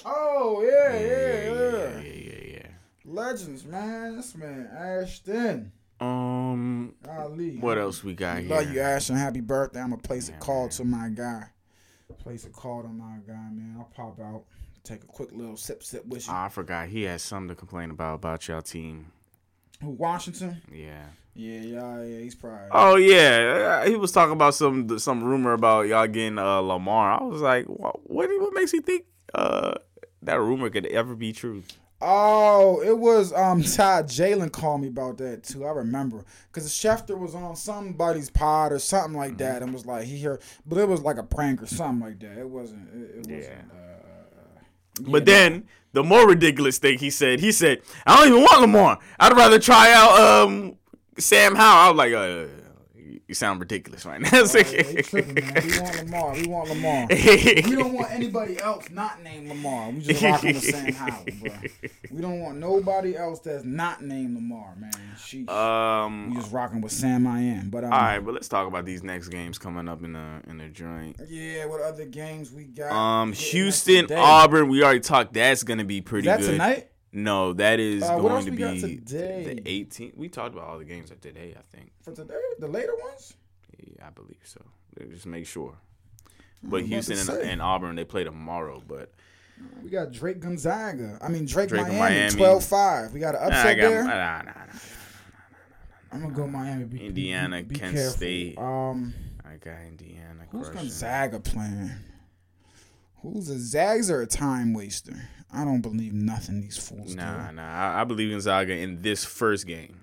[0.05, 2.01] Oh yeah, yeah, yeah.
[2.01, 2.67] yeah, yeah, yeah.
[3.05, 4.17] Legends, man.
[4.17, 5.71] This man Ashton.
[6.01, 7.57] Um, Ali.
[7.57, 8.49] what else we got here?
[8.49, 9.15] Love you, Ashton.
[9.15, 9.79] Happy birthday.
[9.79, 10.69] I'm gonna place Yeah, a call man.
[10.71, 11.43] to my guy.
[12.19, 13.75] Place a call to my guy, man.
[13.77, 14.43] I'll pop out,
[14.83, 16.33] take a quick little sip, sip with you.
[16.33, 19.11] I forgot he had something to complain about about y'all team.
[19.81, 20.61] Who Washington?
[20.71, 21.05] Yeah.
[21.35, 22.19] Yeah, yeah, yeah.
[22.19, 22.69] He's probably.
[22.71, 27.19] Oh yeah, he was talking about some some rumor about y'all getting uh, Lamar.
[27.21, 29.75] I was like, what what, what makes you think uh,
[30.21, 31.63] that rumor could ever be true?
[32.01, 35.65] Oh, it was um Todd Jalen called me about that too.
[35.65, 39.17] I remember because Schefter was on somebody's pod or something Mm-hmm.
[39.19, 42.05] like that, and was like he heard, but it was like a prank or something
[42.05, 42.37] like that.
[42.37, 42.89] It wasn't.
[42.93, 43.43] It, it wasn't.
[43.43, 43.77] Yeah.
[43.77, 48.61] Uh, But then the more ridiculous thing he said, he said, "I don't even want
[48.61, 48.99] Lamar.
[49.19, 50.75] I'd rather try out um,
[51.17, 52.45] Sam Howell." I was like, uh,
[53.35, 54.45] "You sound ridiculous right now." oh,
[55.03, 55.61] tripping, man.
[55.65, 56.33] We want Lamar.
[56.35, 57.07] We want Lamar.
[57.09, 59.89] we don't want anybody else not named Lamar.
[59.91, 61.51] We just rocking with Sam Howell, bro.
[62.11, 64.91] We don't want nobody else that's not named Lamar, man.
[65.17, 65.49] Sheesh.
[65.49, 67.69] um, we just rocking with Sam I am.
[67.69, 70.41] But um, all right, but let's talk about these next games coming up in the
[70.47, 71.19] in the joint.
[71.27, 72.91] yeah, what other games we got?
[72.91, 74.07] Um, Houston.
[74.13, 74.69] Auburn.
[74.69, 75.33] We already talked.
[75.33, 76.51] That's gonna be pretty Is that good.
[76.51, 76.89] tonight?
[77.15, 79.53] No, that is Uh, going to be today?
[79.55, 80.17] the 18th.
[80.17, 81.55] We talked about all the games of today.
[81.57, 81.91] I think.
[82.01, 83.33] For today, the later ones.
[83.79, 84.61] Yeah, I believe so.
[85.09, 85.75] Just make sure.
[86.61, 88.81] But Houston and, and Auburn they play tomorrow.
[88.85, 89.13] But
[89.83, 91.17] We got Drake Gonzaga.
[91.21, 92.31] I mean Drake, Drake Miami, Miami.
[92.35, 93.11] 12-5.
[93.13, 94.03] We got an upset I got there.
[94.03, 94.79] nah, nah, nah, nah.
[96.11, 96.83] I'm gonna go Miami.
[96.85, 98.11] Be, Indiana, be, be Kent careful.
[98.17, 98.57] State.
[98.57, 99.13] Um,
[99.45, 100.45] I got Indiana.
[100.49, 100.81] who's crushing.
[100.87, 101.91] Gonzaga playing?
[103.21, 105.29] Who's the Zags are a time waster?
[105.53, 107.55] I don't believe nothing these fools Nah, do.
[107.55, 107.63] nah.
[107.63, 110.01] I, I believe Gonzaga in this first game.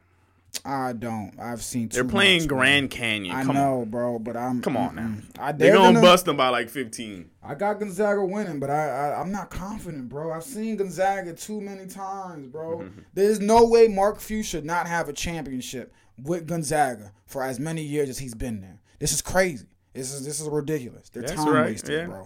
[0.66, 1.32] I don't.
[1.40, 1.88] I've seen.
[1.88, 2.90] Too They're playing much, Grand.
[2.90, 3.34] Canyon.
[3.34, 3.88] I Come know, on.
[3.90, 4.60] bro, but I'm.
[4.60, 5.14] Come on now.
[5.38, 7.28] I, They're, gonna, gonna bust them by like 15.
[7.42, 10.30] I got Gonzaga winning, but I, I I'm not confident, bro.
[10.30, 12.86] I've seen Gonzaga too many times, bro.
[13.14, 17.82] There's no way Mark Few should not have a championship with Gonzaga for as many
[17.82, 18.78] years as he's been there.
[18.98, 19.66] This is crazy.
[19.94, 21.08] This is this is ridiculous.
[21.08, 22.06] They're That's time right, wasters, yeah.
[22.06, 22.24] bro.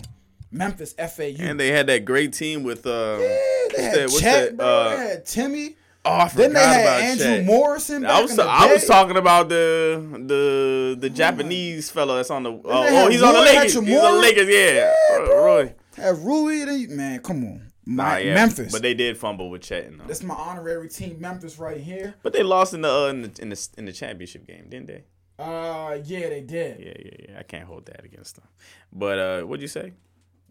[0.50, 1.34] Memphis FAU.
[1.40, 3.18] And they had that great team with uh.
[3.20, 5.74] yeah, they what's had that- Chet, that, uh, they had Timme.
[6.08, 7.44] Oh, I forgot Then they had Andrew Chet.
[7.44, 8.06] Morrison.
[8.06, 12.60] I was I was talking about the the the Japanese fella that's on the they
[12.64, 15.44] oh, he's on the Lakers he's on the Lakers yeah, Yeah, Uh, bro.
[15.44, 15.74] Roy.
[15.96, 16.64] Had Rui.
[16.64, 18.70] They, man, come on, Nah, yeah, Memphis.
[18.70, 20.00] but they did fumble with Chet and.
[20.06, 22.14] That's my honorary team, Memphis, right here.
[22.22, 24.86] But they lost in the, uh, in the in the in the championship game, didn't
[24.86, 25.04] they?
[25.38, 26.78] Uh, yeah, they did.
[26.80, 27.38] Yeah, yeah, yeah.
[27.40, 28.46] I can't hold that against them.
[28.92, 29.92] But uh, what'd you say?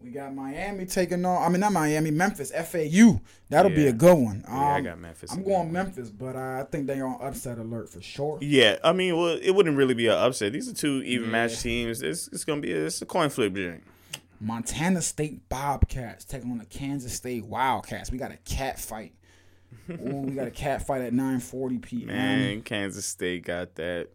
[0.02, 1.42] We got Miami taking on.
[1.42, 3.20] I mean, not Miami, Memphis, FAU.
[3.48, 4.44] That'll be a good one.
[4.46, 7.88] Um, Yeah, I got Memphis I'm going Memphis, but I think they're on upset alert
[7.88, 8.38] for sure.
[8.42, 10.52] Yeah, I mean, well, it wouldn't really be an upset.
[10.52, 12.02] These are two even match teams.
[12.02, 13.82] It's, it's gonna be it's a coin flip game.
[14.38, 18.10] Montana State Bobcats taking on the Kansas State Wildcats.
[18.12, 19.14] We got a cat fight.
[19.90, 22.06] Ooh, we got a cat fight at 9:40 p.m.
[22.08, 24.08] Man, Kansas State got that.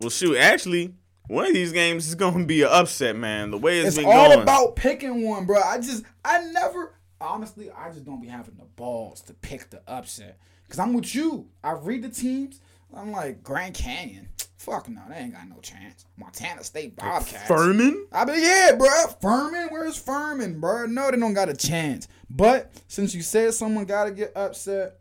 [0.00, 0.94] Well, shoot, actually,
[1.28, 3.50] one of these games is gonna be an upset, man.
[3.52, 4.42] The way it's It's been all going.
[4.42, 5.60] about picking one, bro.
[5.62, 9.80] I just, I never, honestly, I just don't be having the balls to pick the
[9.86, 10.38] upset.
[10.68, 11.48] Cause I'm with you.
[11.64, 12.60] I read the teams.
[12.94, 14.28] I'm like Grand Canyon.
[14.56, 16.04] Fuck no, they ain't got no chance.
[16.16, 17.46] Montana State Bobcats.
[17.46, 18.06] Furman.
[18.12, 18.88] I mean, yeah, bro.
[19.22, 20.86] Furman, where's Furman, bro?
[20.86, 22.08] No, they don't got a chance.
[22.28, 24.98] But since you said someone got to get upset,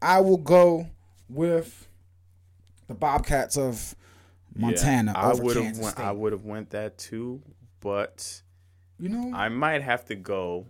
[0.00, 0.86] I will go
[1.28, 1.88] with
[2.86, 3.94] the Bobcats of
[4.54, 5.92] Montana I would have went.
[5.94, 6.04] State.
[6.04, 7.42] I would have went that too,
[7.80, 8.42] but
[8.98, 10.66] you know, I might have to go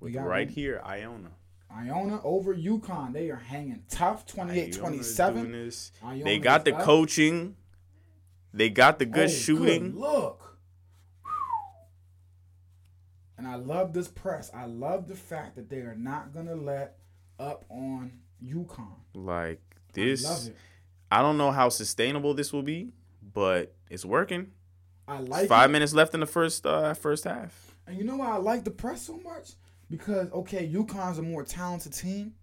[0.00, 0.54] with right one.
[0.54, 1.30] here, Iona.
[1.74, 3.12] Iona over UConn.
[3.14, 5.40] They are hanging tough, 28 Iona's 27.
[5.42, 5.92] doing this.
[6.04, 6.82] Iona They got the up.
[6.82, 7.56] coaching.
[8.52, 9.96] They got the good Oh, shooting.
[9.98, 10.58] look.
[13.38, 14.50] And I love this press.
[14.54, 16.98] I love the fact that they are not going to let
[17.38, 18.12] up on
[18.44, 18.94] UConn.
[19.14, 20.56] Like I this, it.
[21.10, 22.92] I don't know how sustainable this will be,
[23.32, 24.52] but it's working.
[25.08, 25.72] I like Five it.
[25.72, 27.74] minutes left in the first uh, first half.
[27.86, 29.52] And you know why I like the press so much?
[29.90, 32.34] Because okay, UConn's a more talented team.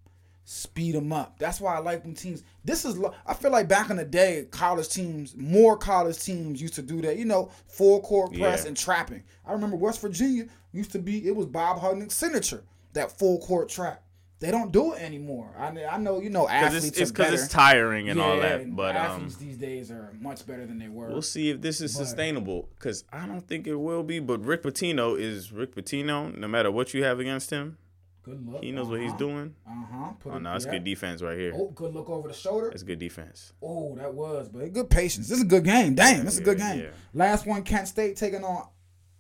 [0.44, 1.38] Speed them up.
[1.38, 2.44] That's why I like them teams.
[2.66, 6.74] This is I feel like back in the day, college teams, more college teams used
[6.76, 7.18] to do that.
[7.18, 8.70] You know, full court press Yeah.
[8.70, 9.24] and trapping.
[9.46, 11.28] I remember West Virginia used to be.
[11.28, 14.04] It was Bob Huggins's signature that full court trap.
[14.40, 15.50] They don't do it anymore.
[15.58, 18.74] I I know you know athletes it's it's because it's tiring and all that.
[18.74, 21.08] But um, athletes these days are much better than they were.
[21.10, 22.70] we'll see if this is But- sustainable.
[22.76, 24.20] Because I don't think it will be.
[24.20, 26.36] But Rick Pitino is Rick Pitino.
[26.38, 27.78] No matter what you have against him,
[28.24, 28.64] good look.
[28.64, 29.56] he knows what he's doing.
[29.68, 30.12] Uh huh.
[30.28, 31.52] Oh no, it's good defense right here.
[31.54, 32.70] Oh, good look over the shoulder.
[32.70, 33.52] It's good defense.
[33.62, 35.28] Oh, that was, but good patience.
[35.28, 35.96] This is a good game.
[35.96, 36.80] Damn, this is a good game.
[36.80, 36.90] yeah.
[37.14, 38.70] Last one, Kent State taking on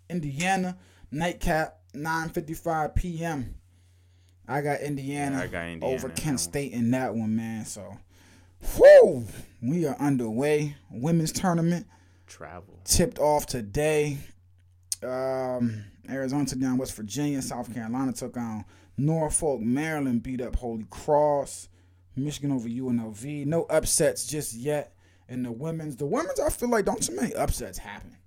[0.10, 0.78] Indiana.
[1.12, 3.56] Nightcap, 9:55 p.m.
[4.50, 6.40] I got Indiana, Yeah, I got Indiana over Kent.
[6.40, 7.66] State in that one, man.
[7.66, 7.98] So,
[8.76, 9.26] whew,
[9.62, 10.76] we are underway.
[10.90, 11.86] Women's tournament
[12.28, 12.80] Travel.
[12.84, 14.18] tipped off today.
[15.04, 17.42] Um, Arizona took down West Virginia.
[17.42, 18.66] South Carolina took on
[18.98, 19.62] Norfolk.
[19.62, 21.70] Maryland beat up Holy Cross.
[22.16, 23.46] Michigan over UNLV.
[23.46, 24.96] No upsets just yet.
[25.30, 28.18] In the women's, the women's, I feel like don't too many upsets happen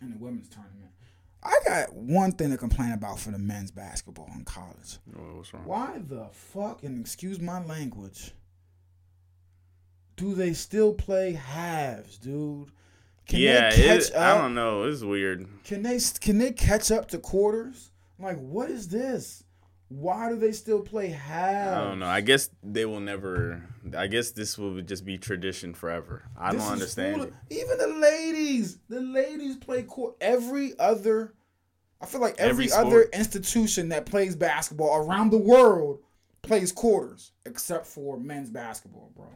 [0.00, 0.83] in the women's tournament.
[1.44, 4.98] I got one thing to complain about for the men's basketball in college.
[5.16, 5.64] Oh, what's wrong?
[5.64, 8.32] Why the fuck, and excuse my language,
[10.16, 12.70] do they still play halves, dude?
[13.26, 14.38] Can yeah, they catch it, up?
[14.38, 14.84] I don't know.
[14.84, 15.46] It's weird.
[15.64, 17.90] Can they can they catch up to quarters?
[18.18, 19.43] Like, what is this?
[19.96, 21.76] Why do they still play halves?
[21.76, 22.06] I don't know.
[22.06, 23.62] I guess they will never.
[23.96, 26.24] I guess this will just be tradition forever.
[26.36, 27.32] I This don't understand.
[27.48, 30.16] Even the ladies, the ladies play court.
[30.20, 31.34] Every other,
[32.00, 36.00] I feel like every, Every other institution that plays basketball around the world
[36.42, 39.28] plays quarters, except for men's basketball, bro.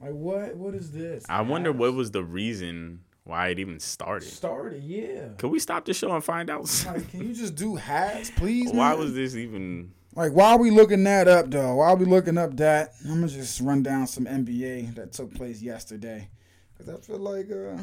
[0.00, 0.56] Like, what?
[0.56, 1.26] What is this?
[1.28, 4.28] I wonder what was the reason why it even started.
[4.28, 4.82] started.
[4.82, 5.28] Yeah.
[5.36, 6.70] Can we stop the show and find out?
[6.86, 8.70] Like, can you just do halves, please?
[8.72, 8.98] why man?
[8.98, 9.92] was this even?
[10.16, 11.74] Like, why are we looking that up, though?
[11.76, 12.94] Why are we looking up that?
[13.04, 16.30] I'm gonna just run down some NBA that took place yesterday,
[16.72, 17.82] because I feel like uh,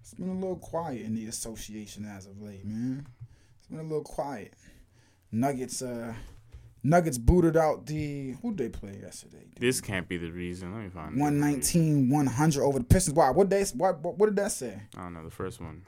[0.00, 3.04] it's been a little quiet in the association as of late, man.
[3.58, 4.54] It's been a little quiet.
[5.32, 6.14] Nuggets, uh,
[6.84, 9.46] Nuggets booted out the who they play yesterday?
[9.58, 10.72] This can't be the reason.
[10.72, 11.16] Let me find.
[11.16, 11.20] it.
[11.20, 13.16] 119, 100 over the Pistons.
[13.16, 13.30] Why?
[13.30, 13.64] What they?
[13.74, 14.00] What?
[14.02, 14.80] What did that say?
[14.96, 15.24] I don't know.
[15.24, 15.82] The first one.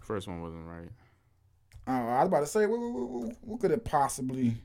[0.00, 0.88] First one wasn't right.
[1.86, 4.56] Oh, I was about to say, what, what, what, what could it possibly?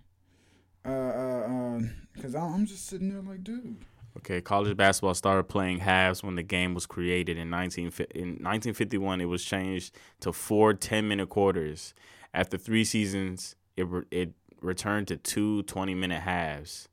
[0.83, 1.79] Uh, uh,
[2.13, 3.77] because I'm just sitting there like, dude.
[4.17, 9.21] Okay, college basketball started playing halves when the game was created in 19 in 1951.
[9.21, 11.93] It was changed to four 10-minute quarters.
[12.33, 16.89] After three seasons, it re- it returned to two 20-minute halves.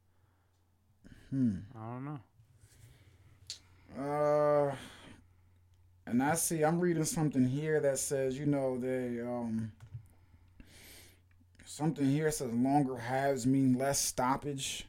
[1.30, 1.56] Hmm.
[1.76, 2.20] I don't know.
[3.98, 4.74] Uh,
[6.06, 9.72] and I see I'm reading something here that says, you know, they um
[11.68, 14.86] something here says longer halves mean less stoppage.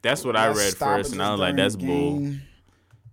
[0.00, 2.34] That's what I read first, and I was like, "That's bull."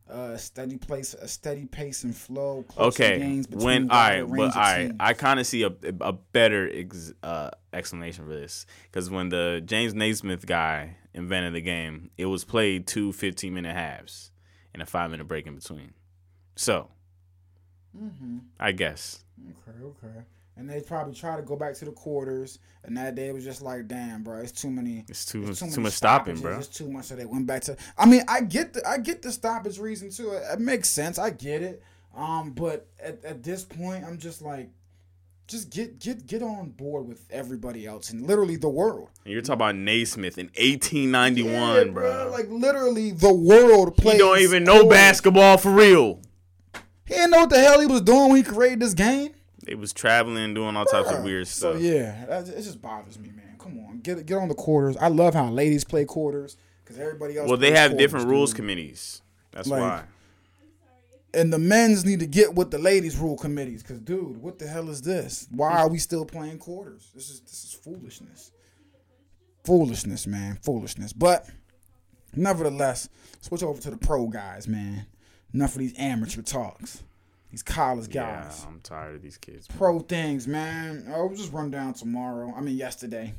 [0.10, 2.66] Uh, steady place, a steady pace and flow.
[2.76, 4.92] Okay, games between when all right, but all right.
[5.00, 9.62] I kind of see a a better ex, uh, explanation for this because when the
[9.64, 14.32] James Naismith guy invented the game, it was played two 15 minute halves
[14.74, 15.94] and a five minute break in between.
[16.56, 16.90] So,
[17.96, 18.40] mm-hmm.
[18.60, 20.26] I guess Okay, okay.
[20.60, 23.46] And they probably try to go back to the quarters, and that day it was
[23.46, 25.06] just like, damn, bro, it's too many.
[25.08, 26.58] it's too It's too, many much stopping, bro.
[26.58, 27.06] It's too much.
[27.06, 27.78] So they went back to.
[27.98, 30.32] I mean, I get the I get the stoppage reason too.
[30.34, 31.18] It, it makes sense.
[31.18, 31.82] I get it.
[32.14, 34.70] Um, but at, at this point, I'm just like,
[35.48, 39.08] just get get get on board with everybody else and literally the world.
[39.24, 42.30] And you're talking about Naismith in 1891, Yeah, bro.
[42.32, 46.20] Like literally the world he don't even know basketball for real.
[47.06, 49.34] He didn't know what the hell he was doing when he created this game.
[49.70, 51.24] They was traveling doing all types of Bruh.
[51.26, 51.82] weird So stuff.
[51.84, 53.56] yeah, it just bothers me, man.
[53.60, 54.98] Come on, get get on the quarters.
[54.98, 57.48] I love how ladies play quarters because everybody else.
[57.48, 59.22] Well, they have different rules committees.
[59.52, 60.04] That's Like, why.
[61.36, 63.84] and the men's need to get with the ladies' rule committees.
[63.84, 65.48] Cause, dude, what the hell is this?
[65.52, 67.12] Why are we still playing quarters?
[67.14, 68.52] This is this is foolishness.
[69.66, 71.14] Foolishness, man, foolishness.
[71.14, 71.48] But
[72.36, 73.08] nevertheless,
[73.42, 75.06] switch over to the pro guys, man.
[75.54, 77.04] Enough of these amateur talks.
[77.52, 78.62] These college guys.
[78.62, 78.68] Yeah.
[78.68, 79.68] I'm tired of these kids.
[79.70, 79.78] man.
[79.78, 81.06] Pro things, man.
[81.10, 82.54] I'll just run down tomorrow.
[82.56, 83.34] I mean, yesterday.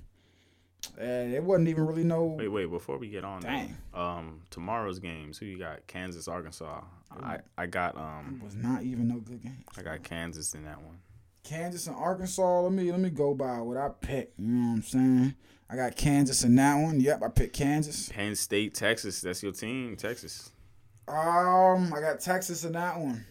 [0.98, 2.24] And it wasn't even really no.
[2.24, 2.66] Wait, wait.
[2.66, 3.76] Before we get on, Dang.
[3.92, 5.38] though, um, tomorrow's games.
[5.38, 5.86] Who you got?
[5.86, 6.80] Kansas, Arkansas.
[7.22, 9.64] I, I got um, was not even no good game.
[9.76, 10.98] I got Kansas in that one.
[11.42, 12.60] Kansas and Arkansas.
[12.62, 14.38] Let me let me go by what I picked.
[14.38, 15.34] You know what I'm saying?
[15.68, 17.00] I got Kansas in that one.
[17.00, 18.08] Yep, I picked Kansas.
[18.08, 19.20] Penn State, Texas.
[19.20, 20.50] That's your team, Texas.
[21.08, 23.24] Um, I got Texas in that one.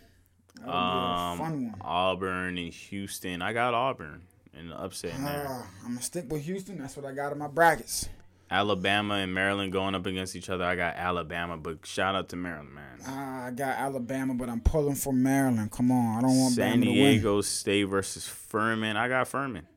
[0.65, 1.39] Um, fun
[1.71, 1.75] one.
[1.81, 3.41] Auburn and Houston.
[3.41, 4.21] I got Auburn
[4.53, 5.13] in the upset.
[5.19, 6.77] Uh, I'm gonna stick with Houston.
[6.79, 8.09] That's what I got in my brackets.
[8.51, 10.63] Alabama and Maryland going up against each other.
[10.63, 12.99] I got Alabama, but shout out to Maryland, man.
[13.07, 15.71] Uh, I got Alabama, but I'm pulling for Maryland.
[15.71, 16.85] Come on, I don't want San Bama.
[16.85, 18.97] Diego State versus Furman.
[18.97, 19.67] I got Furman.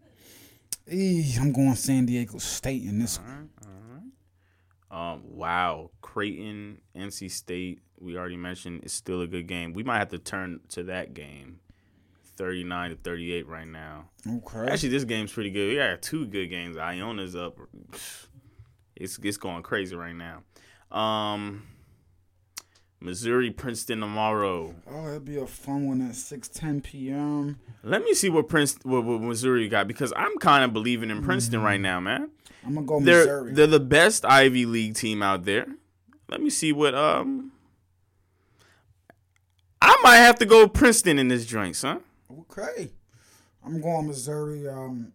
[0.91, 3.51] Eee, I'm going San Diego State in this one.
[4.93, 7.81] Um, wow, Creighton, NC State.
[7.99, 9.73] We already mentioned it's still a good game.
[9.73, 11.61] We might have to turn to that game.
[12.37, 14.09] 39 to 38 right now.
[14.29, 14.67] Okay.
[14.71, 15.69] Actually, this game's pretty good.
[15.71, 16.77] We got two good games.
[16.77, 17.59] Iona's up.
[18.97, 20.43] It's it's going crazy right now.
[20.97, 21.63] Um,
[23.01, 24.75] Missouri Princeton tomorrow.
[24.91, 27.59] oh, it'll be a fun one at 6:10 p.m.
[27.83, 31.23] Let me see what Prince what, what Missouri got because I'm kind of believing in
[31.23, 32.31] Princeton right now, man.
[32.65, 33.53] I'm gonna go They're Missouri.
[33.55, 35.67] they're the best Ivy League team out there.
[36.29, 37.53] Let me see what um.
[39.81, 42.01] I might have to go Princeton in this joint, son.
[42.41, 42.91] Okay.
[43.65, 44.69] I'm going Missouri.
[44.69, 45.13] Um,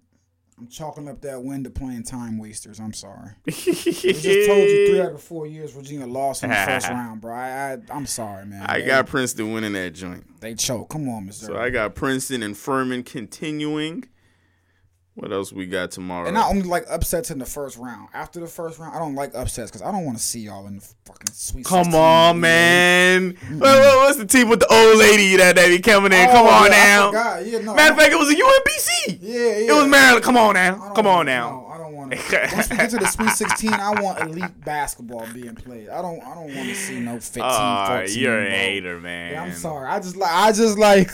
[0.58, 2.80] I'm chalking up that win to playing time wasters.
[2.80, 3.32] I'm sorry.
[3.48, 3.84] I just
[4.48, 7.34] told you three out of four years Virginia lost in the first round, bro.
[7.34, 8.66] I, I I'm sorry, man.
[8.66, 10.26] I They- got Princeton winning that joint.
[10.42, 10.90] they choke.
[10.90, 11.54] Come on, Missouri.
[11.56, 14.06] So I got Princeton and Furman continuing.
[15.20, 16.28] What else we got tomorrow?
[16.28, 18.10] and I only like upsets in the first round.
[18.14, 20.68] After the first round, I don't like upsets because I don't want to see y'all
[20.68, 21.66] in the fucking sweet.
[21.66, 22.48] Come 16, on, you know?
[22.48, 23.38] man.
[23.58, 26.28] What- what- what's the team with the old lady that that be coming in?
[26.30, 27.40] Come Oh, on yeah, now.
[27.40, 29.18] Yeah, no, Matter of fact, it was a UMBC.
[29.22, 29.72] Yeah, yeah.
[29.72, 30.24] It was Maryland.
[30.24, 30.92] Come on now.
[30.96, 31.50] Come on now.
[31.50, 32.18] No, I don't want to.
[32.54, 35.90] Once we get to the Sweet 16, I want elite basketball being played.
[35.90, 36.22] I don't.
[36.22, 38.20] I don't want to see no 15, Oh, 14.
[38.20, 38.52] you're a bro.
[38.52, 39.32] hater, man.
[39.34, 39.88] Yeah, I'm sorry.
[39.90, 40.32] I just like.
[40.32, 41.10] I just like.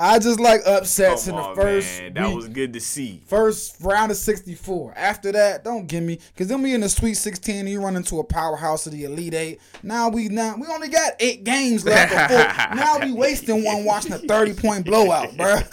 [0.00, 2.14] I just like upsets Come in the on, first man.
[2.14, 3.20] That week, was good to see.
[3.26, 4.94] first round of 64.
[4.96, 7.96] After that, don't give me because then we in the Sweet 16 and you run
[7.96, 9.60] into a powerhouse of the Elite Eight.
[9.82, 12.12] Now we now we only got eight games left.
[12.12, 15.58] Before, now we wasting one watching a 30 point blowout, bro.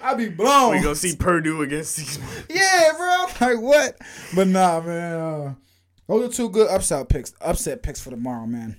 [0.00, 0.76] I be blown.
[0.76, 2.18] We gonna see Purdue against these.
[2.48, 3.48] Yeah, bro.
[3.48, 3.98] Like what?
[4.34, 5.12] But nah, man.
[5.20, 5.54] Uh,
[6.06, 7.34] those are two good upset picks.
[7.40, 8.76] Upset picks for tomorrow, man.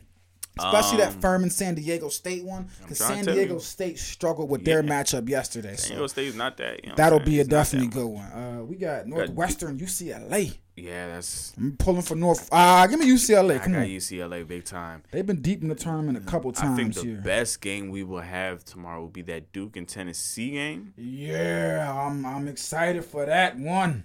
[0.58, 3.60] Especially that Furman San Diego State one, because Um, San Diego you.
[3.60, 5.76] State struggled with their matchup yesterday.
[5.76, 6.84] San Diego So State's not that.
[6.84, 8.26] You know that'll be a It's definitely good one.
[8.32, 10.58] Uh, we got Northwestern UCLA.
[10.78, 11.54] Yeah, that's.
[11.58, 12.50] I'm pulling for North.
[12.52, 13.56] Ah, give me UCLA.
[13.56, 13.86] I got on.
[13.86, 15.04] UCLA big time.
[15.12, 16.74] They've been deep in the tournament a couple times.
[16.74, 17.22] I think the here.
[17.22, 20.94] best game we will have tomorrow will be that Duke and Tennessee game.
[20.98, 24.04] Yeah, I'm I'm excited for that one.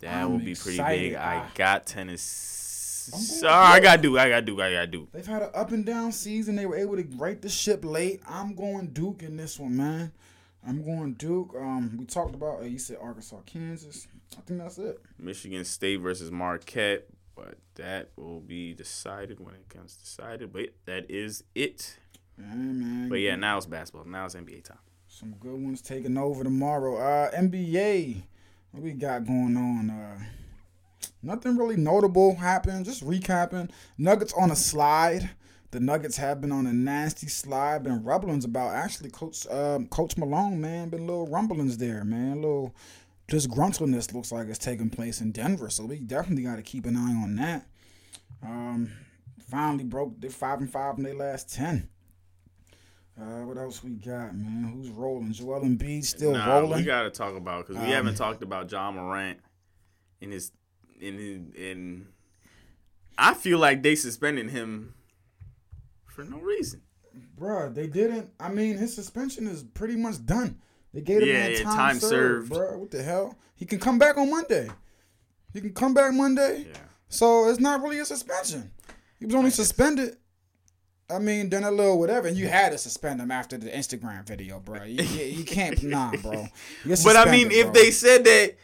[0.00, 1.14] That I'm will be pretty big.
[1.14, 2.62] I got Tennessee.
[3.12, 4.18] Sorry, I got Duke.
[4.18, 4.60] I got Duke.
[4.60, 5.12] I got Duke.
[5.12, 6.56] They've had an up and down season.
[6.56, 8.20] They were able to right the ship late.
[8.28, 10.12] I'm going Duke in this one, man.
[10.66, 11.54] I'm going Duke.
[11.56, 12.60] Um, we talked about.
[12.60, 14.08] Uh, you said Arkansas, Kansas.
[14.36, 15.00] I think that's it.
[15.18, 20.52] Michigan State versus Marquette, but that will be decided when it comes decided.
[20.52, 21.96] But that is it.
[22.38, 23.08] Yeah, man.
[23.08, 24.04] But yeah, now it's basketball.
[24.10, 24.78] Now it's NBA time.
[25.08, 26.96] some good ones taking over tomorrow.
[26.96, 28.22] Uh, NBA.
[28.72, 29.88] What we got going on?
[29.90, 30.18] Uh,
[31.22, 32.84] nothing really notable happened.
[32.84, 33.70] Just recapping.
[33.98, 35.30] Nuggets on a slide.
[35.72, 37.82] The Nuggets have been on a nasty slide.
[37.82, 40.88] Been rumblings about actually Coach um, Coach Malone, man.
[40.88, 42.36] Been little rumblings there, man.
[42.36, 42.74] little
[43.28, 45.68] disgruntledness looks like it's taking place in Denver.
[45.68, 47.66] So we definitely got to keep an eye on that.
[48.42, 48.92] Um,
[49.50, 50.20] finally broke.
[50.20, 51.88] They five and five in their last ten.
[53.20, 54.70] Uh, what else we got, man?
[54.74, 55.32] Who's rolling?
[55.32, 56.78] Joel Embiid still Nah, rolling.
[56.78, 59.38] we got to talk about because we Um, haven't talked about Ja Morant
[60.20, 60.52] in his
[61.00, 62.06] in his, in.
[63.18, 64.94] I feel like they suspended him
[66.06, 66.82] for no reason.
[67.38, 68.30] Bruh, they didn't.
[68.38, 70.58] I mean, his suspension is pretty much done.
[70.92, 72.52] They gave him Yeah, yeah, time, time served, served.
[72.52, 72.78] bruh.
[72.78, 73.36] What the hell?
[73.54, 74.68] He can come back on Monday.
[75.52, 76.66] He can come back Monday.
[76.70, 76.78] Yeah.
[77.08, 78.70] So it's not really a suspension.
[79.18, 80.16] He was only suspended.
[81.08, 82.28] I mean, done a little whatever.
[82.28, 84.82] And you had to suspend him after the Instagram video, bro.
[84.82, 86.48] You, you, can't, nah, bro.
[86.84, 88.54] But I mean, suspended, if they said that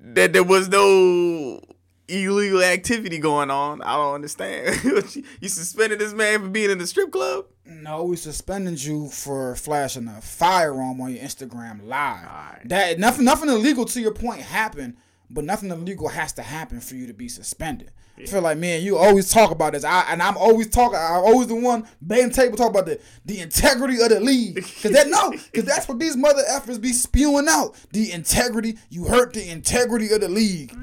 [0.00, 1.60] that there was no
[2.08, 4.82] illegal activity going on, I don't understand.
[5.40, 7.46] you suspended this man for being in the strip club.
[7.66, 12.26] No, we suspended you for flashing a firearm on your Instagram live.
[12.26, 12.68] Alright.
[12.68, 14.96] That nothing, nothing illegal to your point happened,
[15.28, 17.90] but nothing illegal has to happen for you to be suspended.
[18.20, 20.98] I feel like man, you always talk about this, I, and I'm always talking.
[20.98, 24.92] I'm always the one banging table talk about the the integrity of the league, because
[24.92, 27.76] that no, because that's what these mother effers be spewing out.
[27.92, 30.74] The integrity, you hurt the integrity of the league.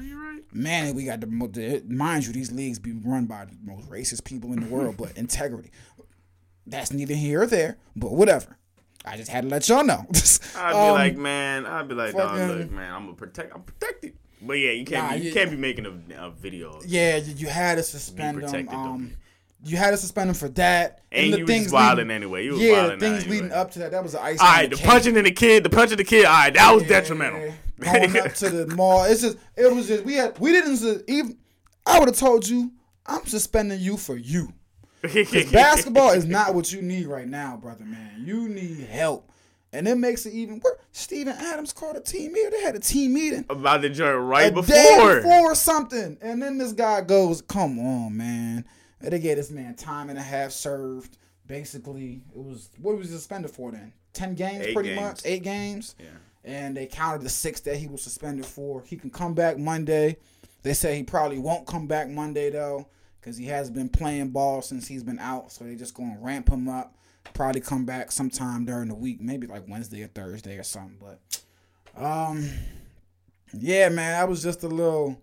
[0.56, 4.24] Man, we got the, the mind you, these leagues be run by the most racist
[4.24, 5.70] people in the world, but integrity.
[6.66, 8.56] That's neither here or there, but whatever.
[9.04, 10.04] I just had to let y'all know.
[10.56, 13.54] I'd be Um, like, man, I'd be like, no, fucking- look, man, I'm gonna protect,
[13.54, 14.14] I'm protected.
[14.42, 16.80] But yeah, you can't, Nah, be, you can't be making a, a video.
[16.86, 18.68] Yeah, you, you had to suspend him.
[18.68, 19.12] Um,
[19.64, 21.00] you had to suspend him for that.
[21.10, 22.44] And the you was just wilding anyway.
[22.44, 23.36] You was yeah, wilding things anyway.
[23.36, 23.92] leading up to that.
[23.92, 24.40] That was an ice.
[24.40, 26.26] All right, the punching in the kid, the punching the kid.
[26.26, 27.54] All right, that was detrimental.
[27.80, 29.04] Going up to the mall.
[29.04, 31.36] It's just it was just we had we didn't even.
[31.84, 32.72] I would have told you
[33.06, 34.52] I'm suspending you for you.
[35.02, 38.24] Because basketball is not what you need right now, brother man.
[38.24, 39.30] You need help.
[39.72, 40.78] And it makes it even worse.
[40.92, 42.50] Steven Adams called a team meeting.
[42.50, 44.74] They had a team meeting about the joint right a before.
[44.74, 46.16] day before something.
[46.22, 48.64] And then this guy goes, "Come on, man."
[49.00, 51.18] And they gave this man time and a half served.
[51.46, 53.92] Basically, it was what was he suspended for then?
[54.14, 55.00] Ten games, Eight pretty games.
[55.00, 55.20] much.
[55.26, 55.94] Eight games.
[56.00, 56.06] Yeah.
[56.46, 58.82] And they counted the six that he was suspended for.
[58.86, 60.16] He can come back Monday.
[60.62, 62.86] They say he probably won't come back Monday though,
[63.20, 65.50] because he has been playing ball since he's been out.
[65.50, 66.96] So they just gonna ramp him up.
[67.34, 70.98] Probably come back sometime during the week, maybe like Wednesday or Thursday or something.
[71.00, 71.42] But
[72.00, 72.48] um,
[73.52, 75.20] yeah, man, that was just a little.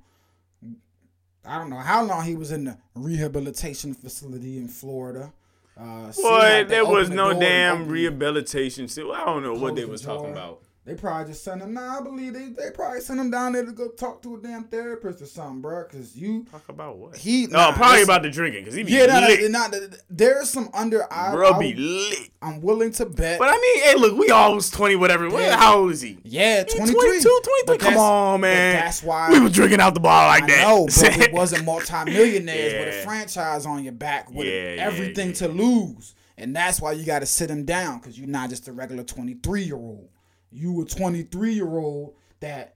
[1.46, 5.32] I don't know how long he was in the rehabilitation facility in Florida.
[5.78, 8.86] Uh, Boy, like there was no damn rehabilitation.
[8.86, 10.62] I don't know what they the was talking about.
[10.86, 11.74] They probably just sent him.
[11.76, 14.38] Nah, I believe they, they probably sent him down there to go talk to a
[14.42, 15.86] damn therapist or something, bro.
[15.86, 17.16] Cause you Talk about what?
[17.16, 19.50] he No, nah, probably about the drinking because he be yeah, nah, lit.
[19.50, 19.78] nah, nah,
[20.10, 22.32] there's some under I, Bro I be lit.
[22.42, 23.40] I'm willing to bet.
[23.40, 25.30] But I mean, hey, look, we all was twenty, whatever.
[25.30, 25.56] What- Yeah.
[25.56, 26.18] How old is he?
[26.26, 27.78] yeah, He 23, 22, 23.
[27.78, 28.74] Come on, man.
[28.76, 30.62] That's why we was drinking out the bar like I that.
[30.68, 35.30] know, but we wasn't multimillionaires with a franchise on your back with Yeah, yeah, everything
[35.30, 35.34] yeah.
[35.36, 36.14] to lose.
[36.38, 39.04] And that's why you got to sit him down because you're not just a regular
[39.04, 40.10] 23 year old.
[40.54, 42.76] You a 23 year old that.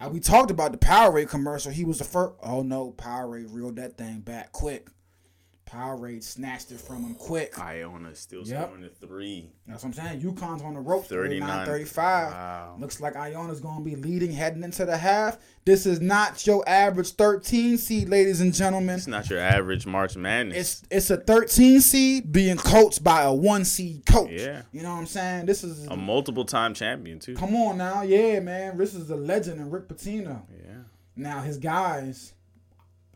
[0.00, 1.72] uh, we talked about the Powerade commercial.
[1.72, 2.34] He was the first.
[2.42, 4.88] Oh no, Powerade reeled that thing back quick.
[5.66, 7.58] Powerade snatched it from him quick.
[7.58, 8.66] Iona still Yep.
[8.68, 9.50] scoring the three.
[9.66, 10.20] That's what I'm saying.
[10.20, 11.40] UConn's on the ropes, 39.
[11.48, 12.32] 39 35.
[12.32, 12.76] Wow.
[12.78, 15.38] Looks like Iona's going to be leading heading into the half.
[15.64, 18.94] This is not your average 13 seed, ladies and gentlemen.
[18.96, 20.56] It's not your average March Madness.
[20.56, 24.30] It's it's a 13 seed being coached by a one seed coach.
[24.30, 24.62] Yeah.
[24.70, 25.46] You know what I'm saying?
[25.46, 27.34] This is a multiple time champion too.
[27.34, 28.78] come on now, yeah, man.
[28.78, 30.42] This is a legend in Rick Pitino.
[30.64, 30.74] Yeah.
[31.16, 32.34] Now his guys,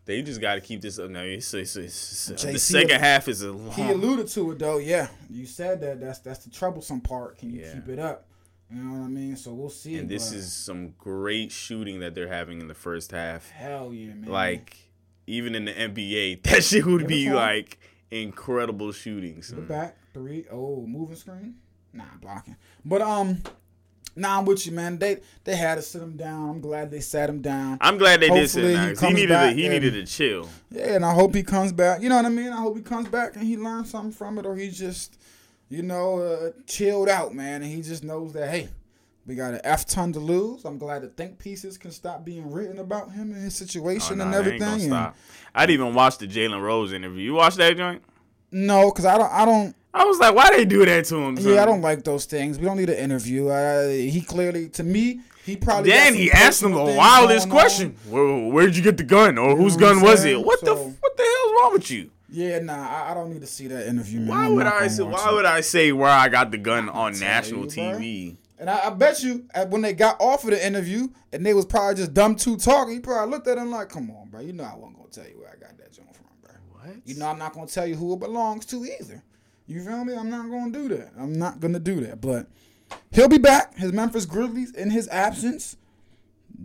[0.05, 1.09] They just got to keep this up.
[1.09, 4.77] Now, it's, it's, it's, the JC second half is a he alluded to it though.
[4.79, 6.01] Yeah, you said that.
[6.01, 7.37] That's that's the troublesome part.
[7.37, 7.73] Can you Yeah.
[7.73, 8.27] keep it up?
[8.73, 9.35] You know what I mean?
[9.35, 9.97] So we'll see.
[9.97, 13.49] And this is some great shooting that they're having in the first half.
[13.51, 14.31] hell yeah, man.
[14.31, 14.77] Like,
[15.27, 17.77] even in the NBA, that shit would be like
[18.09, 19.37] incredible shooting.
[19.37, 19.65] The son.
[19.65, 20.45] back three.
[20.51, 21.55] Oh, moving screen.
[21.93, 22.55] Nah, blocking.
[22.85, 23.43] But um,
[24.15, 24.97] nah, I'm with you, man.
[24.97, 26.49] They they had to sit him down.
[26.49, 27.77] I'm glad they sat him down.
[27.81, 28.95] I'm glad they did sit him down.
[28.95, 30.49] he He, needed to, he and- needed to chill.
[30.71, 32.01] Yeah, and I hope he comes back.
[32.01, 32.49] You know what I mean?
[32.51, 35.17] I hope he comes back and he learns something from it, or he just,
[35.69, 38.69] you know, uh, chilled out, man, and he just knows that hey,
[39.27, 40.65] we got an F ton to lose.
[40.65, 44.17] I'm glad the think pieces can stop being written about him and his Oh, situation
[44.17, 44.91] nah, and everything.
[44.91, 45.13] and-
[45.53, 47.21] I didn't even watch the Jalen Rose interview.
[47.23, 48.01] You watch that joint?
[48.51, 49.75] no, because I don't, I don't.
[49.93, 51.37] I was like, why they do that to him?
[51.37, 51.53] son?
[51.53, 52.57] Yeah, I don't like those things.
[52.57, 53.49] We don't need an interview.
[53.49, 55.91] Uh, he clearly, to me, he probably.
[55.91, 59.75] Then he asked him the wildest question: Where, Where'd you get the gun, or whose
[59.75, 60.39] gun was it?
[60.43, 62.09] What the what the hell's wrong with you?
[62.29, 64.19] Yeah, nah, I, I don't need to see that interview.
[64.21, 64.29] Man.
[64.29, 65.03] Why I'm would I say?
[65.03, 65.33] Why it.
[65.33, 67.99] would I say where I got the gun on national you, bro.
[67.99, 68.37] TV?
[68.57, 71.65] And I, I bet you, when they got off of the interview, and they was
[71.65, 74.39] probably just dumb two talking, he probably looked at him like, "Come on, bro.
[74.39, 76.51] You know I wasn't gonna tell you where I got that joint from, bro.
[76.71, 76.95] What?
[77.03, 79.23] You know I'm not gonna tell you who it belongs to either.
[79.71, 80.13] You feel me?
[80.13, 81.13] I'm not gonna do that.
[81.17, 82.19] I'm not gonna do that.
[82.19, 82.47] But
[83.11, 83.77] he'll be back.
[83.77, 85.77] His Memphis Grizzlies, in his absence,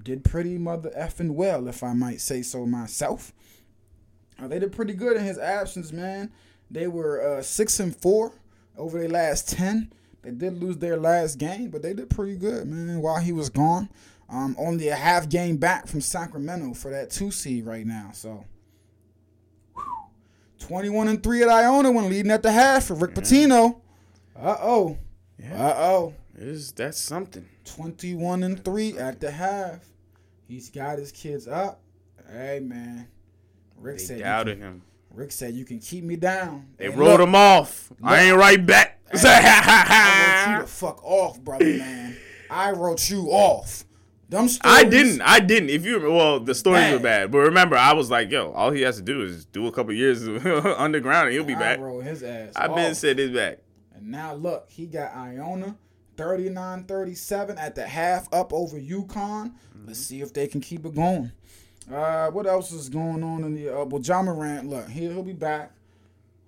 [0.02, 3.32] did pretty mother effing well, if I might say so myself.
[4.42, 6.32] Uh, they did pretty good in his absence, man.
[6.68, 8.32] They were uh, six and four
[8.76, 9.92] over their last ten.
[10.22, 13.00] They did lose their last game, but they did pretty good, man.
[13.00, 13.88] While he was gone,
[14.28, 18.10] um, only a half game back from Sacramento for that two seed right now.
[18.12, 18.44] So,
[20.60, 23.22] 21 and 3 at Iona when leading at the half for Rick yeah.
[23.22, 23.80] Pitino.
[24.38, 24.98] Uh oh.
[25.38, 25.66] Yeah.
[25.66, 26.14] Uh oh.
[26.36, 27.46] Is that something.
[27.64, 29.80] 21 and 3 at the half.
[30.48, 31.80] He's got his kids up.
[32.30, 33.08] Hey man.
[33.78, 34.82] Rick they said doubted can, him.
[35.14, 36.68] Rick said you can keep me down.
[36.76, 37.90] They and rolled look, him off.
[37.90, 39.00] Look, I ain't right back.
[39.10, 42.16] Hey, I wrote you the fuck off, brother man.
[42.50, 43.84] I wrote you off.
[44.28, 45.20] Stories, I didn't.
[45.22, 45.70] I didn't.
[45.70, 47.02] If you well, the stories were Bad.
[47.02, 49.72] bad, but remember, I was like, "Yo, all he has to do is do a
[49.72, 50.26] couple years
[50.78, 52.52] underground, and he'll be I back." his ass.
[52.56, 53.58] I've been said this back.
[53.94, 55.76] And now look, he got Iona
[56.16, 59.06] 39-37 at the half up over UConn.
[59.08, 59.86] Mm-hmm.
[59.86, 61.30] Let's see if they can keep it going.
[61.92, 63.68] Uh, what else is going on in the?
[63.68, 65.72] Uh, well, Ja Morant, look, he, he'll be back.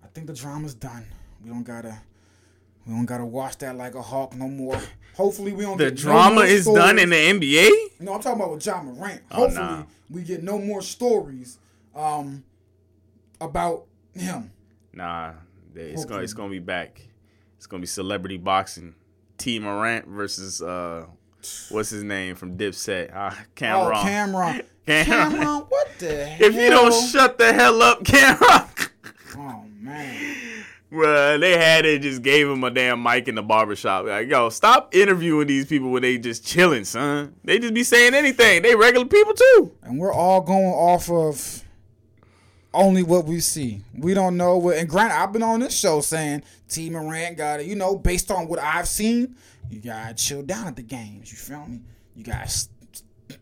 [0.02, 1.04] I think the drama's done.
[1.44, 2.00] We don't gotta,
[2.86, 4.80] we don't gotta watch that like a hawk no more.
[5.18, 5.76] Hopefully, we don't.
[5.76, 6.78] The get no drama more is stories.
[6.80, 7.70] done in the NBA.
[7.98, 9.20] No, I'm talking about with Ja Morant.
[9.32, 9.82] Oh, Hopefully, nah.
[10.08, 11.58] we get no more stories,
[11.92, 12.44] um,
[13.40, 14.52] about him.
[14.92, 15.32] Nah,
[15.74, 17.02] it's gonna it's gonna be back.
[17.56, 18.94] It's gonna be celebrity boxing.
[19.38, 21.06] T Morant versus uh,
[21.70, 23.12] what's his name from Dipset?
[23.12, 23.90] Uh, Cam'ron.
[23.90, 24.64] Oh, Cam'ron.
[24.86, 25.04] Cam'ron.
[25.32, 26.48] Cam'ron, what the hell?
[26.48, 28.88] If you don't shut the hell up, Cam'ron.
[29.36, 30.36] oh man.
[30.90, 34.06] Bruh, they had it, just gave him a damn mic in the barbershop.
[34.06, 37.34] Like, yo, stop interviewing these people when they just chilling, son.
[37.44, 38.62] They just be saying anything.
[38.62, 39.72] They regular people too.
[39.82, 41.62] and we're all going off of
[42.72, 43.82] only what we see.
[43.94, 44.78] We don't know what.
[44.78, 46.88] And granted, I've been on this show saying T.
[46.88, 47.66] Morant got it.
[47.66, 49.36] You know, based on what I've seen,
[49.70, 51.30] you gotta chill down at the games.
[51.30, 51.80] You feel me?
[52.14, 52.68] You guys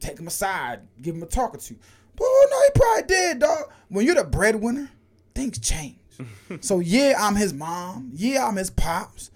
[0.01, 1.77] take him aside, give him a talk or two.
[2.17, 3.71] But oh no, he probably did, dog.
[3.89, 4.91] When you're the breadwinner,
[5.35, 5.97] things change.
[6.61, 8.11] so yeah, I'm his mom.
[8.15, 9.31] Yeah, I'm his pops.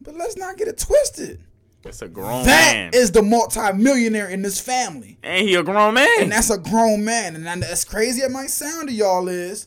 [0.00, 1.40] But let's not get it twisted.
[1.82, 2.90] That's a grown That man.
[2.92, 5.18] is the multi-millionaire in this family.
[5.22, 6.08] and he a grown man.
[6.20, 7.36] And that's a grown man.
[7.36, 9.66] And as crazy it might sound to y'all is,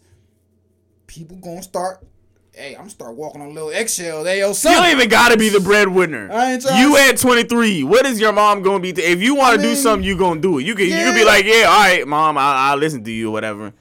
[1.08, 2.06] people gonna start.
[2.52, 4.28] Hey, I'm gonna start walking on little eggshells.
[4.28, 4.74] Hey, yo, son.
[4.74, 6.32] you don't even gotta be the breadwinner.
[6.32, 7.84] I ain't You at 23.
[7.84, 8.90] What is your mom gonna be?
[8.90, 10.66] if you want to do mean, something, you gonna do it.
[10.66, 13.30] You can you can be like, yeah, all right, mom, I, I'll listen to you,
[13.30, 13.74] or whatever.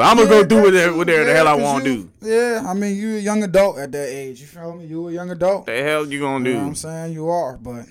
[0.00, 2.10] But I'm gonna Yeah, go do whatever, whatever the hell I want to do.
[2.22, 4.40] Yeah, I mean, you're a young adult at that age.
[4.40, 4.86] You feel me?
[4.86, 5.66] You a young adult.
[5.66, 6.68] The hell you gonna You know what do?
[6.68, 7.12] I'm saying?
[7.12, 7.84] You are, but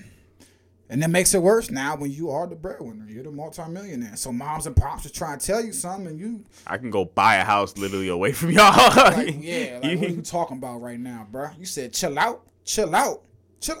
[0.88, 3.06] and that makes it worse now when you are the breadwinner.
[3.08, 4.16] You're the multimillionaire.
[4.16, 7.04] So moms and pops are trying to tell you something, and you I can go
[7.04, 8.74] buy a house literally away from y'all.
[8.96, 11.50] like, yeah, like what are you talking about right now, bro?
[11.60, 13.22] You said chill out, chill out,
[13.60, 13.80] chill.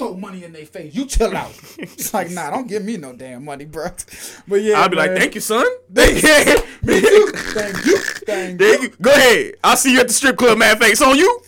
[0.00, 0.94] Throw money in their face.
[0.94, 1.52] You chill out.
[1.78, 3.88] It's like, nah, don't give me no damn money, bro.
[4.48, 5.66] But yeah, I'll be like, thank you, son.
[5.94, 7.32] Thank you.
[7.32, 8.66] thank you, thank Thank you.
[8.82, 8.88] you.
[9.00, 9.54] Go ahead.
[9.62, 10.78] I'll see you at the strip club, man.
[10.80, 11.40] It's on you.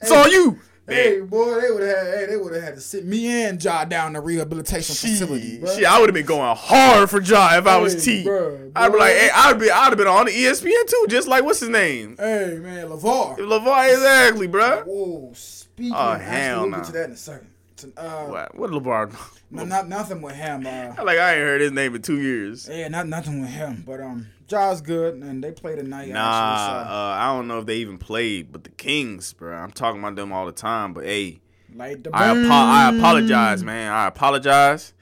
[0.00, 0.58] It's on you.
[0.88, 3.62] Hey, boy, they would have had, hey, they would have had to sit me and
[3.62, 5.84] Ja down the rehabilitation facility, Shit, bruh.
[5.84, 8.24] I would have been going hard for Ja if I was Hey, T.
[8.26, 11.28] bruh, I'd be like, hey, I'd be, I'd have been on the ESPN too, just
[11.28, 13.36] like what's his name, Hey, man, Lavar.
[13.36, 13.92] Levar.
[13.92, 14.84] Exactly, bro.
[14.86, 15.92] Whoa, speaking.
[15.94, 16.76] Oh, hell we'll nah.
[16.78, 17.50] get to that in a second.
[17.78, 18.54] To, uh, What?
[18.56, 19.12] What Levar?
[19.50, 20.66] no, not nothing with him.
[20.66, 22.68] Uh, like I ain't heard his name in two years.
[22.70, 23.82] yeah, not nothing with him.
[23.86, 26.08] But um, Ja's good, and they play tonight.
[26.08, 29.54] Nah, actually, uh, I don't know if they even played, but the Kings, bro.
[29.56, 30.92] I'm talking about them all the time.
[30.92, 31.40] But hey,
[31.74, 33.92] light the I, apo- I apologize, man.
[33.92, 34.92] I apologize.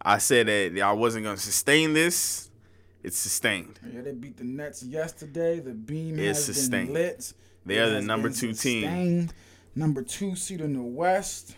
[0.00, 2.50] I said that I wasn't gonna sustain this.
[3.02, 3.80] It's sustained.
[3.92, 5.58] Yeah, they beat the Nets yesterday.
[5.58, 6.86] The beam It's has sustained.
[6.86, 7.32] been lit.
[7.66, 9.28] They It are the number two team.
[9.74, 11.56] Number two seed in the West.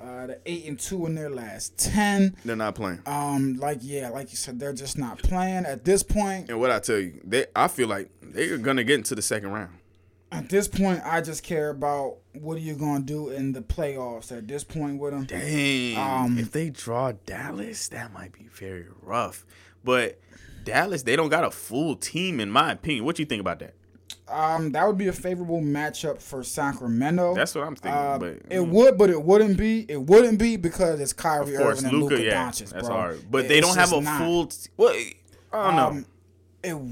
[0.00, 2.34] Uh, the eight and two in their last ten.
[2.44, 3.02] They're not playing.
[3.06, 6.48] Um, like yeah, like you said, they're just not playing at this point.
[6.48, 9.50] And what I tell you, they I feel like they're gonna get into the second
[9.50, 9.76] round.
[10.32, 14.34] At this point, I just care about what are you gonna do in the playoffs.
[14.34, 15.98] At this point, with them, Dang.
[15.98, 19.44] Um, if they draw Dallas, that might be very rough.
[19.84, 20.18] But
[20.64, 23.04] Dallas, they don't got a full team, in my opinion.
[23.04, 23.74] What you think about that?
[24.30, 27.34] Um, that would be a favorable matchup for Sacramento.
[27.34, 27.98] That's what I'm thinking.
[28.00, 29.84] Uh, but it would, but it wouldn't be.
[29.88, 32.86] It wouldn't be because it's Kyrie of course, Irving and Luca, Luka yeah, Doncic, that's
[32.88, 32.96] bro.
[32.96, 33.24] hard.
[33.30, 34.18] But It- they don't have a not.
[34.20, 34.46] full.
[34.46, 34.94] T- well,
[35.52, 35.86] I don't know.
[35.88, 36.06] Um,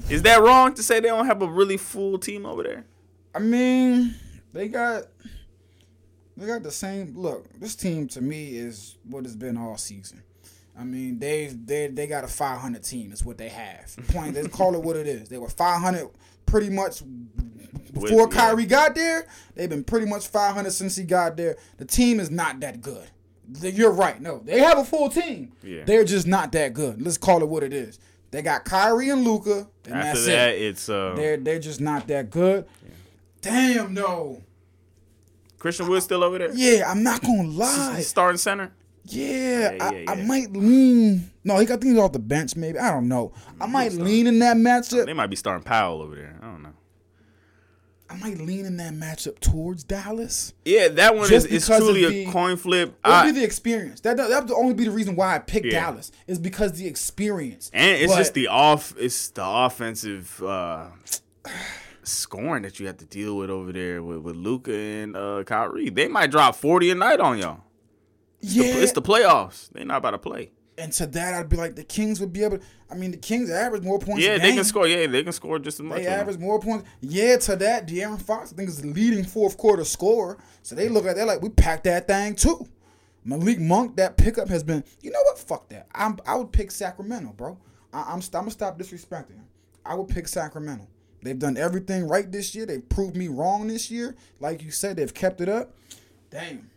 [0.07, 2.85] it, Is that wrong to say they don't have a really full team over there?
[3.35, 4.15] I mean,
[4.51, 5.03] they got
[6.35, 7.45] they got the same look.
[7.59, 10.23] This team to me is what it's been all season.
[10.77, 13.11] I mean, they they they got a 500 team.
[13.11, 13.95] Is what they have.
[14.07, 14.33] Point.
[14.33, 15.27] They call it what it is.
[15.29, 16.09] They were 500
[16.49, 17.01] pretty much
[17.93, 18.41] before With- yeah.
[18.41, 19.27] Kyrie got there.
[19.55, 21.57] They've been pretty much 500 since he got there.
[21.77, 23.07] The team is not that good.
[23.61, 24.21] You're right.
[24.21, 25.51] No, they have a full team.
[25.63, 25.83] Yeah.
[25.85, 27.01] They're just not that good.
[27.01, 27.99] Let's call it what it is.
[28.31, 30.61] They got Kyrie and Luka, and After that's that, it.
[30.61, 32.65] it's uh, They're they're just not that good.
[33.41, 34.43] Damn no.
[35.57, 36.51] Christian Wood still over there.
[36.53, 38.01] Yeah, I'm not gonna lie.
[38.01, 38.71] Starting center.
[39.05, 41.31] Yeah, Yeah, I, yeah, I might lean.
[41.43, 42.55] No, he got things off the bench.
[42.55, 43.33] Maybe I don't know.
[43.59, 45.05] I might lean in that matchup.
[45.05, 46.37] They might be starting Powell over there.
[46.41, 46.73] I don't know.
[48.11, 50.53] I might lean in that matchup towards Dallas.
[50.65, 52.89] Yeah, that one is, Just is truly the- a coin flip.
[52.89, 53.99] It would I- be the experience.
[54.01, 55.79] That that would only be the reason why I picked Yeah.
[55.85, 57.69] Dallas is because the experience.
[57.73, 58.95] And it's But- just the off.
[58.97, 60.87] It's the offensive uh,
[62.03, 65.89] scoring that you have to deal with over there with, with Luka and uh, Kyrie.
[65.89, 67.61] They might drop forty a night on y'all.
[68.41, 68.63] Yeah.
[68.65, 69.69] It's the playoffs.
[69.71, 70.51] They're not about to play.
[70.77, 72.57] and to that, I'd be like, the Kings would be able.
[72.59, 74.23] To, I mean, the Kings average more points.
[74.23, 74.55] Yeah, they game.
[74.55, 74.87] can score.
[74.87, 75.97] Yeah, they can score just as much.
[75.97, 76.19] They with them.
[76.21, 76.87] average more points.
[77.01, 80.37] Yeah, to that, De'Aaron Fox, I think, is the leading fourth quarter scorer.
[80.63, 82.67] So they look at that like we packed that thing too.
[83.25, 84.83] Malik Monk, that pickup has been.
[85.01, 85.37] You know what?
[85.37, 85.87] Fuck that.
[85.93, 86.17] I'm.
[86.25, 87.57] I would pick Sacramento, bro.
[87.91, 89.41] I, I'm I'm gonna stop disrespecting.
[89.85, 90.87] I would pick Sacramento.
[91.21, 92.65] They've done everything right this year.
[92.65, 94.15] They've proved me wrong this year.
[94.39, 95.73] Like you said, they've kept it up.
[96.29, 96.69] Damn.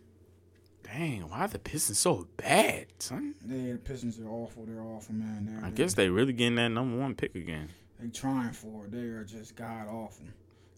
[0.92, 3.34] Dang, why are the Pistons so bad, son?
[3.46, 4.66] Yeah, the Pistons are awful.
[4.66, 5.46] They're awful, man.
[5.46, 7.70] They're, I guess they really getting that number one pick again.
[7.98, 8.92] they trying for it.
[8.92, 10.26] They are just god awful.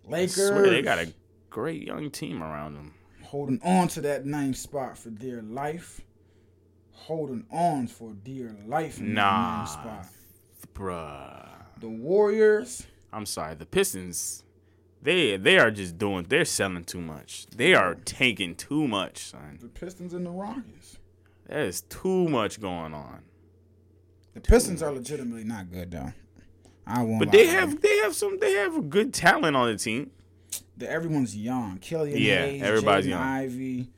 [0.06, 0.34] I Lakers.
[0.48, 1.12] swear they got a
[1.50, 2.94] great young team around them.
[3.22, 6.00] holding on to that ninth spot for dear life.
[6.92, 9.22] Holding on for dear life in Nah.
[9.22, 10.06] that ninth spot.
[10.74, 11.48] Bruh.
[11.80, 12.86] The Warriors.
[13.12, 14.44] I'm sorry, the Pistons.
[15.04, 16.24] They they are just doing.
[16.28, 17.46] They're selling too much.
[17.54, 19.58] They are taking too much, son.
[19.60, 20.98] The Pistons and the Rockets.
[21.46, 23.20] There's too much going on.
[24.32, 26.12] The Pistons are legitimately not good though.
[26.86, 27.18] I won't.
[27.18, 30.10] But they have they have some they have a good talent on the team.
[30.78, 31.78] The- everyone's young.
[31.78, 33.22] Killian Yeah, Hayes, everybody's Jaden young.
[33.22, 33.90] Ivey,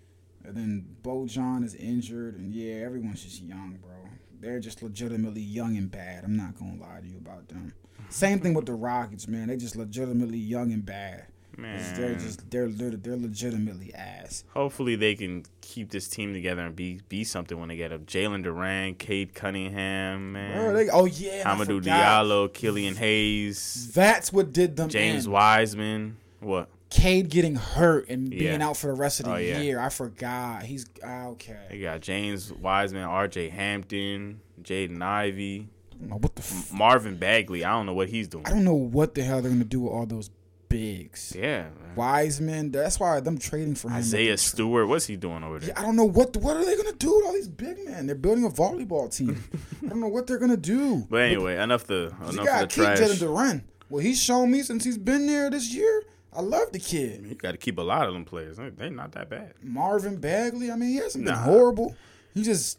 [0.45, 3.95] and then Bojan is injured, and yeah, everyone's just young, bro.
[4.41, 6.25] They're just legitimately young and bad.
[6.25, 7.75] I'm not gonna lie to you about them.
[8.09, 9.49] Same thing with the Rockets, man.
[9.49, 11.27] They just legitimately young and bad.
[11.59, 11.81] Man.
[11.99, 14.45] They're just they're they're, legitimately ass.
[14.51, 18.05] hopefully they can keep this team together and be be something when they get up.
[18.05, 21.83] Jalen Duran, Cade Cunningham, man, Bro, they, oh yeah, Hamidou.
[21.83, 25.33] Diallo, Killian Hayes, That's what did them James in.
[25.33, 26.19] Wiseman.
[26.41, 26.69] What?
[26.91, 28.69] Cade getting hurt and being Yeah.
[28.69, 29.61] out for the rest of the Oh, yeah.
[29.61, 29.81] year.
[29.81, 30.63] I forgot.
[30.65, 31.57] He's ah, okay.
[31.71, 33.49] They got James Wiseman, R.J.
[33.49, 35.69] Hampton, Jaden Ivey,
[36.01, 36.43] know what the.
[36.43, 37.65] F- Marvin Bagley.
[37.65, 38.47] I don't know what he's doing.
[38.47, 40.31] I don't know what the hell they're gonna do with all those
[40.69, 41.33] bigs.
[41.37, 41.95] Yeah, man.
[41.95, 42.71] Wiseman.
[42.73, 43.95] That's why them trading for him.
[43.97, 44.89] Isaiah Stewart.
[44.89, 45.69] What's he doing over there?
[45.71, 48.07] Yeah, I don't know what what are they gonna do with all these big men?
[48.07, 49.43] They're building a volleyball team.
[49.85, 51.07] I don't know what they're gonna do.
[51.09, 52.99] But anyway, enough the you enough of the gotta keep trash.
[52.99, 53.65] Jalen Duran.
[53.89, 56.03] Well, he's shown me since he's been there this year.
[56.33, 57.25] I love the kid.
[57.27, 58.59] You got to keep a lot of them players.
[58.59, 59.55] They- They're not that bad.
[59.63, 60.71] Marvin Bagley.
[60.71, 61.41] I mean, he hasn't been Nah.
[61.41, 61.95] horrible.
[62.35, 62.79] He just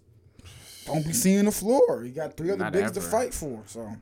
[0.88, 2.02] don't be seeing the floor.
[2.04, 3.62] He got three other Not bigs to fight for.
[3.68, 3.96] So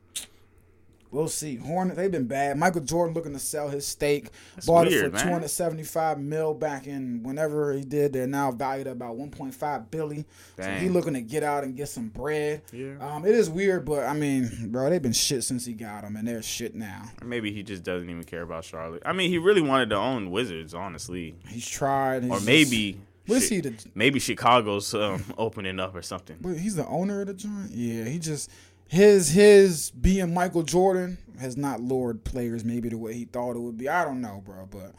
[1.12, 1.56] we'll see.
[1.56, 2.58] Hornet, they've been bad.
[2.58, 4.30] Michael Jordan looking to sell his stake.
[4.66, 8.12] Bought it for two hundred seventy five mil back in whenever he did.
[8.14, 10.26] They're now valued at about one point five billion.
[10.60, 12.64] So he looking to get out and get some bread.
[12.74, 12.96] Yeah.
[13.00, 16.16] Um, it is weird, but I mean, bro, they've been shit since he got them,
[16.16, 17.04] and they're shit now.
[17.22, 19.04] Or maybe he just doesn't even care about Charlotte.
[19.06, 21.36] I mean, he really wanted to own Wizards, honestly.
[21.48, 22.24] He's tried.
[22.24, 23.60] he's Or just- maybe, What is he?
[23.62, 26.38] The, maybe Chicago's um, opening up or something.
[26.40, 27.72] But he's the owner of the joint.
[27.72, 28.52] Yeah, he just
[28.88, 33.60] his his being Michael Jordan has not lured players maybe the way he thought it
[33.60, 33.90] would be.
[33.90, 34.68] I don't know, bro.
[34.70, 34.94] But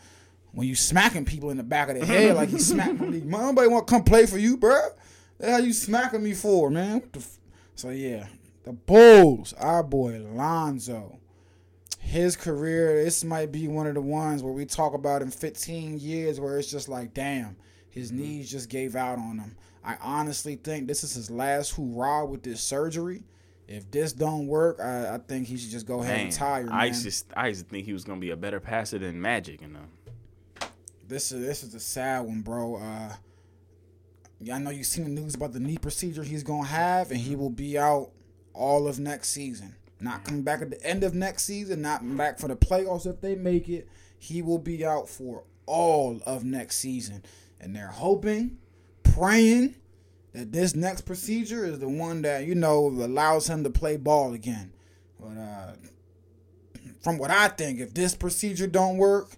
[0.52, 3.68] when you smacking people in the back of the head like he smacking me, nobody
[3.68, 4.80] want to come play for you, bro.
[5.38, 6.94] The hell you smacking me for, man?
[6.94, 7.38] What the f-
[7.74, 8.26] so yeah,
[8.64, 11.18] the Bulls, our boy Lonzo.
[12.00, 15.98] His career, this might be one of the ones where we talk about in 15
[15.98, 17.56] years where it's just like, damn,
[17.96, 18.20] his mm-hmm.
[18.20, 19.56] knees just gave out on him.
[19.84, 23.24] I honestly think this is his last hoorah with this surgery.
[23.68, 26.64] If this don't work, I, I think he should just go ahead Man, and retire,
[26.66, 26.74] man.
[26.74, 29.60] I just I used to think he was gonna be a better passer than Magic,
[29.60, 30.68] you uh, know.
[31.08, 32.76] This is this is a sad one, bro.
[32.76, 33.14] Uh,
[34.40, 37.18] yeah, I know you've seen the news about the knee procedure he's gonna have, and
[37.18, 37.40] he mm-hmm.
[37.40, 38.10] will be out
[38.52, 39.74] all of next season.
[39.98, 43.20] Not coming back at the end of next season, not back for the playoffs if
[43.20, 43.88] they make it.
[44.18, 47.24] He will be out for all of next season,
[47.60, 48.58] and they're hoping,
[49.02, 49.74] praying
[50.32, 54.34] that this next procedure is the one that you know allows him to play ball
[54.34, 54.72] again.
[55.18, 55.72] But uh,
[57.00, 59.30] from what I think, if this procedure don't work,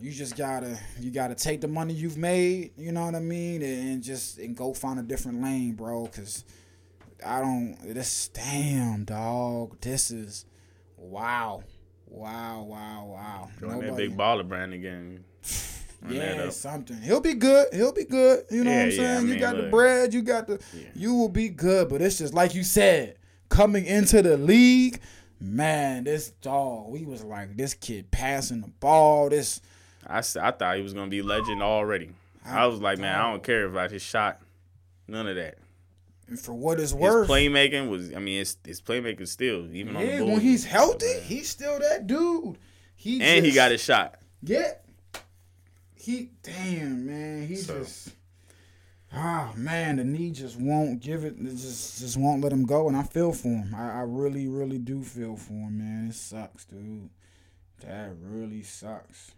[0.00, 3.62] you just gotta you gotta take the money you've made, you know what I mean,
[3.62, 6.06] and just and go find a different lane, bro.
[6.06, 6.44] Cause
[7.24, 7.76] I don't.
[7.82, 9.80] This damn dog.
[9.80, 10.44] This is
[10.96, 11.64] wow,
[12.06, 13.50] wow, wow, wow.
[13.58, 15.24] Join that big baller brand again.
[16.08, 17.00] Yeah, something.
[17.00, 17.68] He'll be good.
[17.72, 18.44] He'll be good.
[18.50, 19.16] You know Yeah, what I'm yeah, saying?
[19.16, 20.12] I you mean, got the bread.
[20.14, 20.60] You got the.
[20.74, 20.84] Yeah.
[20.94, 21.88] You will be good.
[21.88, 23.16] But it's just like you said,
[23.48, 25.00] coming into the league,
[25.40, 26.04] man.
[26.04, 26.90] This dog.
[26.90, 29.28] We was like this kid passing the ball.
[29.28, 29.60] This.
[30.06, 32.10] I, I thought he was gonna be legend already.
[32.44, 34.40] I was like, man, I don't care about his shot.
[35.06, 35.58] None of that.
[36.26, 39.68] And for what it's worth His worth, playmaking was, I mean, his, his playmaking still
[39.72, 41.20] even on the when he's healthy, Yeah.
[41.20, 42.58] he's still that dude.
[42.96, 44.16] He and he got his shot.
[44.42, 44.72] Yeah.
[46.02, 48.10] He damn man, he So- just
[49.14, 51.34] Ah man, the knee just won't give it.
[51.38, 53.74] It just just won't let him go, and I feel for him.
[53.74, 56.08] I, I really, really do feel for him, man.
[56.08, 57.10] It sucks, dude.
[57.80, 59.32] That really sucks.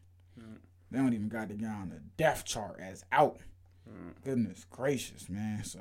[0.90, 3.40] They don't even got the guy on the death chart as out.
[4.24, 5.64] Goodness gracious, man.
[5.64, 5.80] So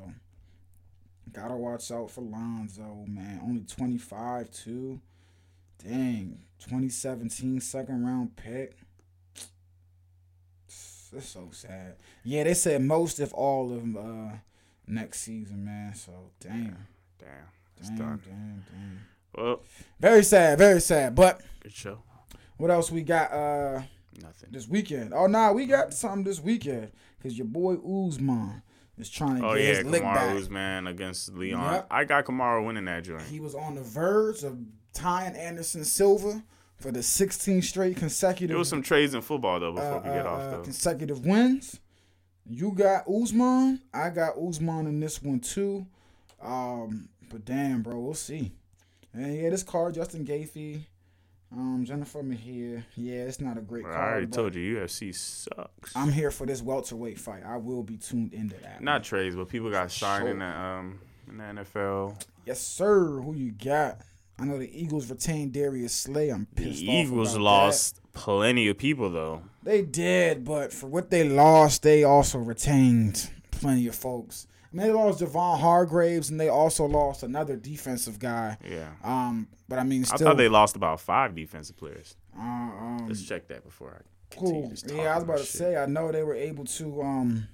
[1.32, 3.40] gotta watch out for Lonzo, man.
[3.44, 5.00] Only twenty five too.
[5.84, 8.78] Dang, 2017 second round pick.
[11.14, 11.96] That's so sad.
[12.24, 14.36] Yeah, they said most if all of uh
[14.88, 15.94] next season, man.
[15.96, 16.78] So damn,
[17.20, 17.30] Damn,
[17.78, 18.22] it's damn, done.
[18.26, 19.00] damn, damn.
[19.36, 19.62] Well,
[20.00, 21.16] Very sad, very sad.
[21.16, 22.00] But good show.
[22.58, 23.82] what else we got uh
[24.22, 24.50] Nothing.
[24.52, 25.14] this weekend?
[25.14, 26.92] Oh nah, we got something this weekend.
[27.22, 28.62] Cause your boy Usman
[28.98, 30.36] is trying to Oh get yeah, his lick back.
[30.36, 31.74] Usman against Leon.
[31.74, 31.88] Yep.
[31.90, 33.24] I got Kamaru winning that joint.
[33.24, 34.58] He was on the verge of
[34.94, 36.44] tying Anderson Silva
[36.80, 40.10] for the 16 straight consecutive There was some trades in football though before uh, we
[40.10, 40.62] get uh, off uh, though.
[40.62, 41.80] consecutive wins.
[42.46, 43.82] You got Usman.
[43.94, 45.86] I got Usman in this one too.
[46.42, 48.52] Um, but damn, bro, we'll see.
[49.14, 50.82] And yeah, this card, Justin Gaethje,
[51.54, 52.82] um, Jennifer Maia.
[52.96, 54.04] Yeah, it's not a great Bro, card.
[54.04, 55.96] I already told you UFC sucks.
[55.96, 57.44] I'm here for this welterweight fight.
[57.46, 58.82] I will be tuned into that.
[58.82, 61.00] Not trades, but people got signed in the um
[61.30, 62.22] in the NFL.
[62.46, 63.22] Yes, sir.
[63.22, 64.02] Who you got?
[64.40, 66.30] I know the Eagles retained Darius Slay.
[66.30, 69.44] I'm pissed off The Eagles lost plenty of people though.
[69.64, 74.48] They did, but for what they lost, they also retained plenty of folks.
[74.72, 78.58] I mean, they lost Javon Hargraves, and they also lost another defensive guy.
[78.68, 78.90] Yeah.
[79.04, 82.16] Um, but I mean, I still, thought they lost about five defensive players.
[82.38, 84.96] uh, um, Let's check that before I continue cool.
[84.96, 85.56] Yeah, I was about to shit.
[85.56, 85.78] say.
[85.78, 87.02] I know they were able to.
[87.04, 87.48] Um,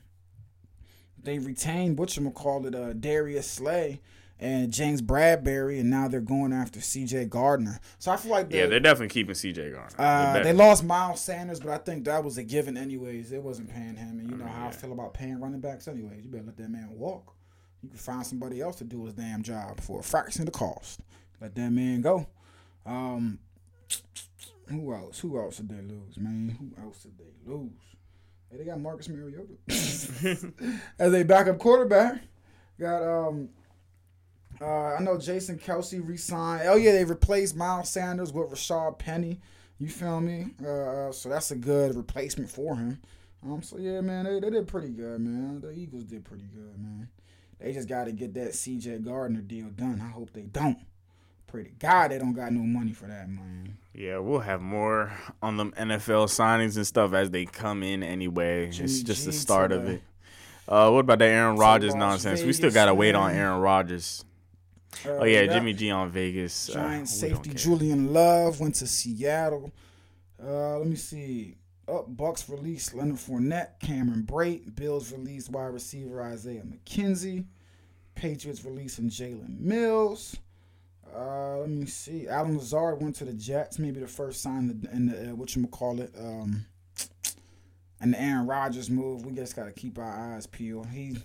[1.22, 4.00] they retained what you call it, uh, Darius Slay
[4.40, 7.26] and James Bradberry, and now they're going after C.J.
[7.26, 7.80] Gardner.
[7.98, 9.90] So I feel like Yeah, they're definitely keeping CJ Garner.
[9.98, 13.32] Uh, they lost Miles Sanders, but I think that was a given anyways.
[13.32, 16.24] It wasn't paying him, and you know how I feel about paying running backs anyways.
[16.24, 17.34] You better let that man walk.
[17.84, 20.52] You can find somebody else to do his damn job for a fraction of the
[20.52, 21.02] cost.
[21.42, 22.28] Let that man go.
[22.86, 23.40] Um,
[24.68, 25.20] who else?
[25.20, 26.58] Who else did they lose, man?
[26.60, 27.72] Who else did they lose?
[28.50, 29.54] Hey, they got Marcus Mariota
[31.00, 32.22] as a backup quarterback.
[32.80, 33.50] Got um.
[34.62, 36.64] Uh, I know Jason Kelce re-signed.
[36.66, 39.40] Oh yeah, they replaced Miles Sanders with Rashad Penny.
[39.78, 40.48] You feel me?
[40.60, 43.00] Uh, so that's a good replacement for him.
[43.46, 45.62] Um, so yeah, man, they, they did pretty good, man.
[45.62, 47.08] The Eagles did pretty good, man.
[47.60, 49.00] They just got to get that C.J.
[49.00, 50.02] Gardner deal done.
[50.04, 50.80] I hope they don't.
[51.48, 53.78] Pray to God they don't got no money for that, man.
[53.94, 58.68] Yeah, we'll have more on them NFL signings and stuff as they come in anyway.
[58.68, 60.04] it's just the start to of it.
[60.68, 62.44] Uh, what about that Aaron Rodgers nonsense?
[62.44, 63.32] we still gotta wait on.
[63.32, 64.24] Aaron Rodgers.
[65.06, 66.70] Uh, Oh yeah, Jimmy G on Vegas.
[66.70, 67.54] Uh, we don't safety.
[67.54, 69.72] Julian Love went to Seattle.
[70.42, 71.56] Uh, let me see.
[71.88, 74.76] Up Bucks released Leonard Fournette, Cameron Brate.
[74.76, 77.46] Bills released wide receiver Isaiah McKenzie.
[78.16, 80.36] Patriots releasing Jalen Mills.
[81.16, 82.28] Uh, let me see.
[82.28, 83.80] Allen Lazard went to the Jets.
[83.80, 86.14] Maybe the first sign in the, in the uh, what you call it.
[86.20, 86.66] Um,
[88.02, 89.26] and the Aaron Rodgers move.
[89.26, 90.88] We just gotta keep our eyes peeled.
[90.88, 91.18] He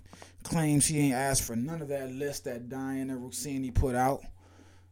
[0.42, 4.22] claims he ain't asked for none of that list that Dianna Russini put out.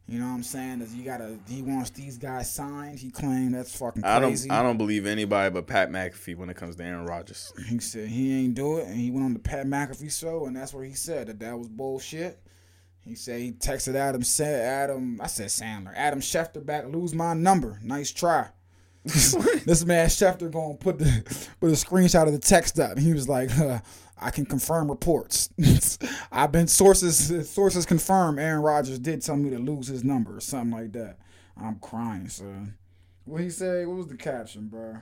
[0.07, 0.81] You know what I'm saying?
[0.81, 2.99] Is you gotta he wants these guys signed.
[2.99, 4.49] He claimed that's fucking crazy.
[4.49, 4.59] I don't.
[4.59, 7.53] I don't believe anybody but Pat McAfee when it comes to Aaron Rodgers.
[7.69, 10.55] He said he ain't do it, and he went on the Pat McAfee show, and
[10.57, 12.39] that's where he said that that was bullshit.
[12.99, 17.33] He said he texted Adam said Adam I said Sandler Adam Schefter back lose my
[17.33, 18.49] number nice try.
[19.65, 21.23] this man Schefter gonna put the
[21.59, 22.97] put a screenshot of the text up.
[22.97, 23.79] He was like, uh,
[24.17, 25.49] I can confirm reports.
[26.31, 30.39] I've been sources sources confirm Aaron Rodgers did tell me to lose his number or
[30.39, 31.17] something like that.
[31.61, 32.75] I'm crying, son.
[33.25, 33.85] What he say?
[33.85, 34.99] What was the caption, bro?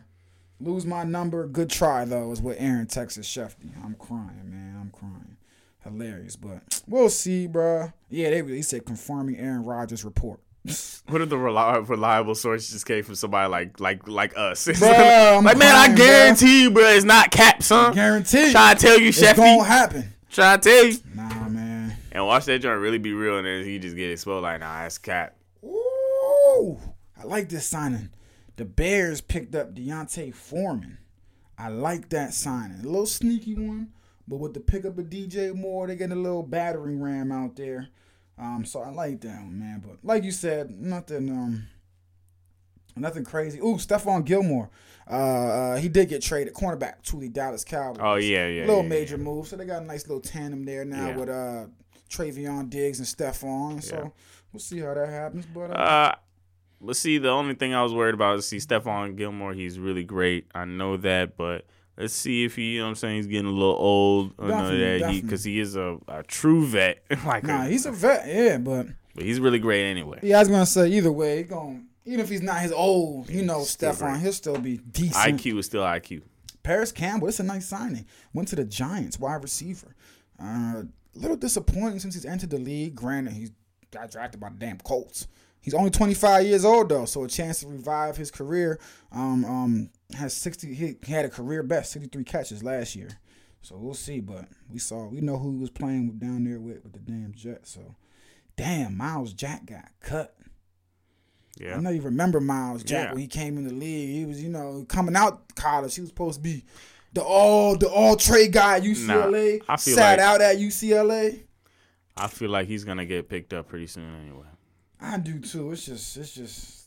[0.59, 1.47] Lose my number.
[1.47, 3.71] Good try though, is what Aaron Texas Shefty.
[3.83, 4.77] I'm crying, man.
[4.81, 5.37] I'm crying.
[5.83, 7.93] Hilarious, but we'll see, bro.
[8.09, 10.39] Yeah, they he said confirming Aaron Rodgers report.
[10.63, 14.67] What if the reli- reliable source just came from somebody like like like us?
[14.67, 17.93] Bruh, like man, I crying, guarantee you, bro, it's not cap, son.
[17.93, 18.51] Guaranteed.
[18.51, 20.13] Try to tell you, it's gonna happen.
[20.29, 20.97] Try to tell you.
[21.15, 21.97] Nah, man.
[22.11, 24.83] And watch that joint really be real, and then he just get exposed like, nah,
[24.83, 25.35] that's cap.
[25.63, 26.77] Ooh,
[27.19, 28.09] I like this signing.
[28.57, 30.99] The Bears picked up D'Onta Foreman.
[31.57, 32.81] I like that signing.
[32.81, 33.89] A little sneaky one,
[34.27, 37.87] but with the pickup of DJ Moore, they getting a little battering ram out there.
[38.41, 39.83] Um, so I like that one, man.
[39.85, 41.67] But like you said, nothing um
[42.95, 43.59] nothing crazy.
[43.59, 44.69] Ooh, Stephon Gilmore.
[45.09, 48.01] Uh, uh he did get traded cornerback to the Dallas Cowboys.
[48.03, 48.65] Oh yeah, yeah.
[48.65, 49.23] little yeah, major yeah.
[49.23, 49.47] move.
[49.47, 51.17] So they got a nice little tandem there now Yeah.
[51.17, 51.65] with uh
[52.09, 53.81] Trevon Diggs and Stephon.
[53.81, 54.11] So
[54.51, 55.45] we'll see how that happens.
[55.45, 56.15] But uh, Uh,
[56.81, 59.53] but see, the only thing I was worried about is see Stephon Gilmore.
[59.53, 60.47] He's really great.
[60.55, 61.65] I know that, but
[61.97, 64.37] let's see if he, you know what I'm saying, he's getting a little old.
[64.37, 67.03] Definitely, that he because he is a, a true vet.
[67.25, 70.19] like, Nah, he's a vet, yeah, but but he's really great anyway.
[70.23, 73.29] yeah, I was gonna say either way, he gon' even if he's not his old,
[73.29, 75.39] you know, Stephon, he'll still be decent.
[75.39, 76.23] IQ is still IQ.
[76.63, 78.05] Parris Campbell, it's a nice signing.
[78.33, 79.95] Went to the Giants, wide receiver.
[80.41, 82.95] Uh, a little disappointing since he's entered the league.
[82.95, 83.51] Granted, he's
[83.91, 85.27] got drafted by the damn Colts.
[85.59, 88.79] He's only 25 years old though, so a chance to revive his career.
[89.11, 90.73] Um, um, has 60.
[90.73, 93.09] He, he had a career best 63 catches last year.
[93.61, 96.59] So we'll see, but we saw we know who he was playing with down there
[96.59, 97.69] with with the damn Jets.
[97.71, 97.95] So,
[98.57, 100.35] damn, Myles Jack got cut.
[101.59, 101.75] Yeah.
[101.75, 103.11] I know you remember Myles Jack Yeah.
[103.11, 104.09] when he came in the league.
[104.09, 105.93] He was, you know, coming out college.
[105.93, 106.63] He was supposed to be
[107.13, 109.61] the all the all trade guy at UCLA.
[109.69, 111.43] I feel sat like- out at UCLA.
[112.17, 114.47] I feel like he's gonna get picked up pretty soon anyway.
[114.99, 115.71] I do too.
[115.71, 116.80] It's just it's just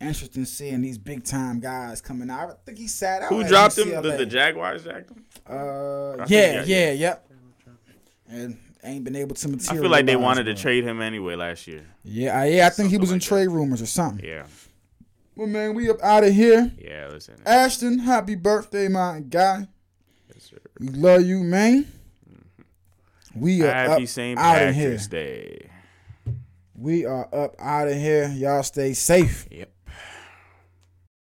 [0.00, 2.50] interesting seeing these big time guys coming out.
[2.50, 3.28] I think he sat out.
[3.28, 3.88] Who dropped him?
[3.88, 4.18] UCLA.
[4.18, 5.24] The, Jaguars jacked him.
[5.46, 7.30] Uh, think yeah, yeah, yep.
[8.28, 9.78] And ain't been able to materialize.
[9.78, 11.84] I feel like they wanted to trade him anyway last year.
[12.04, 12.66] Yeah, I, yeah.
[12.66, 13.28] I think he Something was in like that.
[13.28, 14.24] trade rumors or something.
[14.24, 14.46] Yeah.
[15.36, 16.70] Well, man, we up out of here.
[16.78, 17.08] Yeah.
[17.10, 17.36] Listen.
[17.44, 19.68] Ashton, happy birthday, my guy.
[20.32, 20.58] Yes, sir.
[20.78, 21.86] We love you, man.
[23.34, 24.38] We are Happy up St.
[24.38, 24.98] out of here.
[25.08, 25.70] Day.
[26.74, 28.28] We are up out of here.
[28.28, 29.46] Y'all stay safe.
[29.50, 29.70] Yep.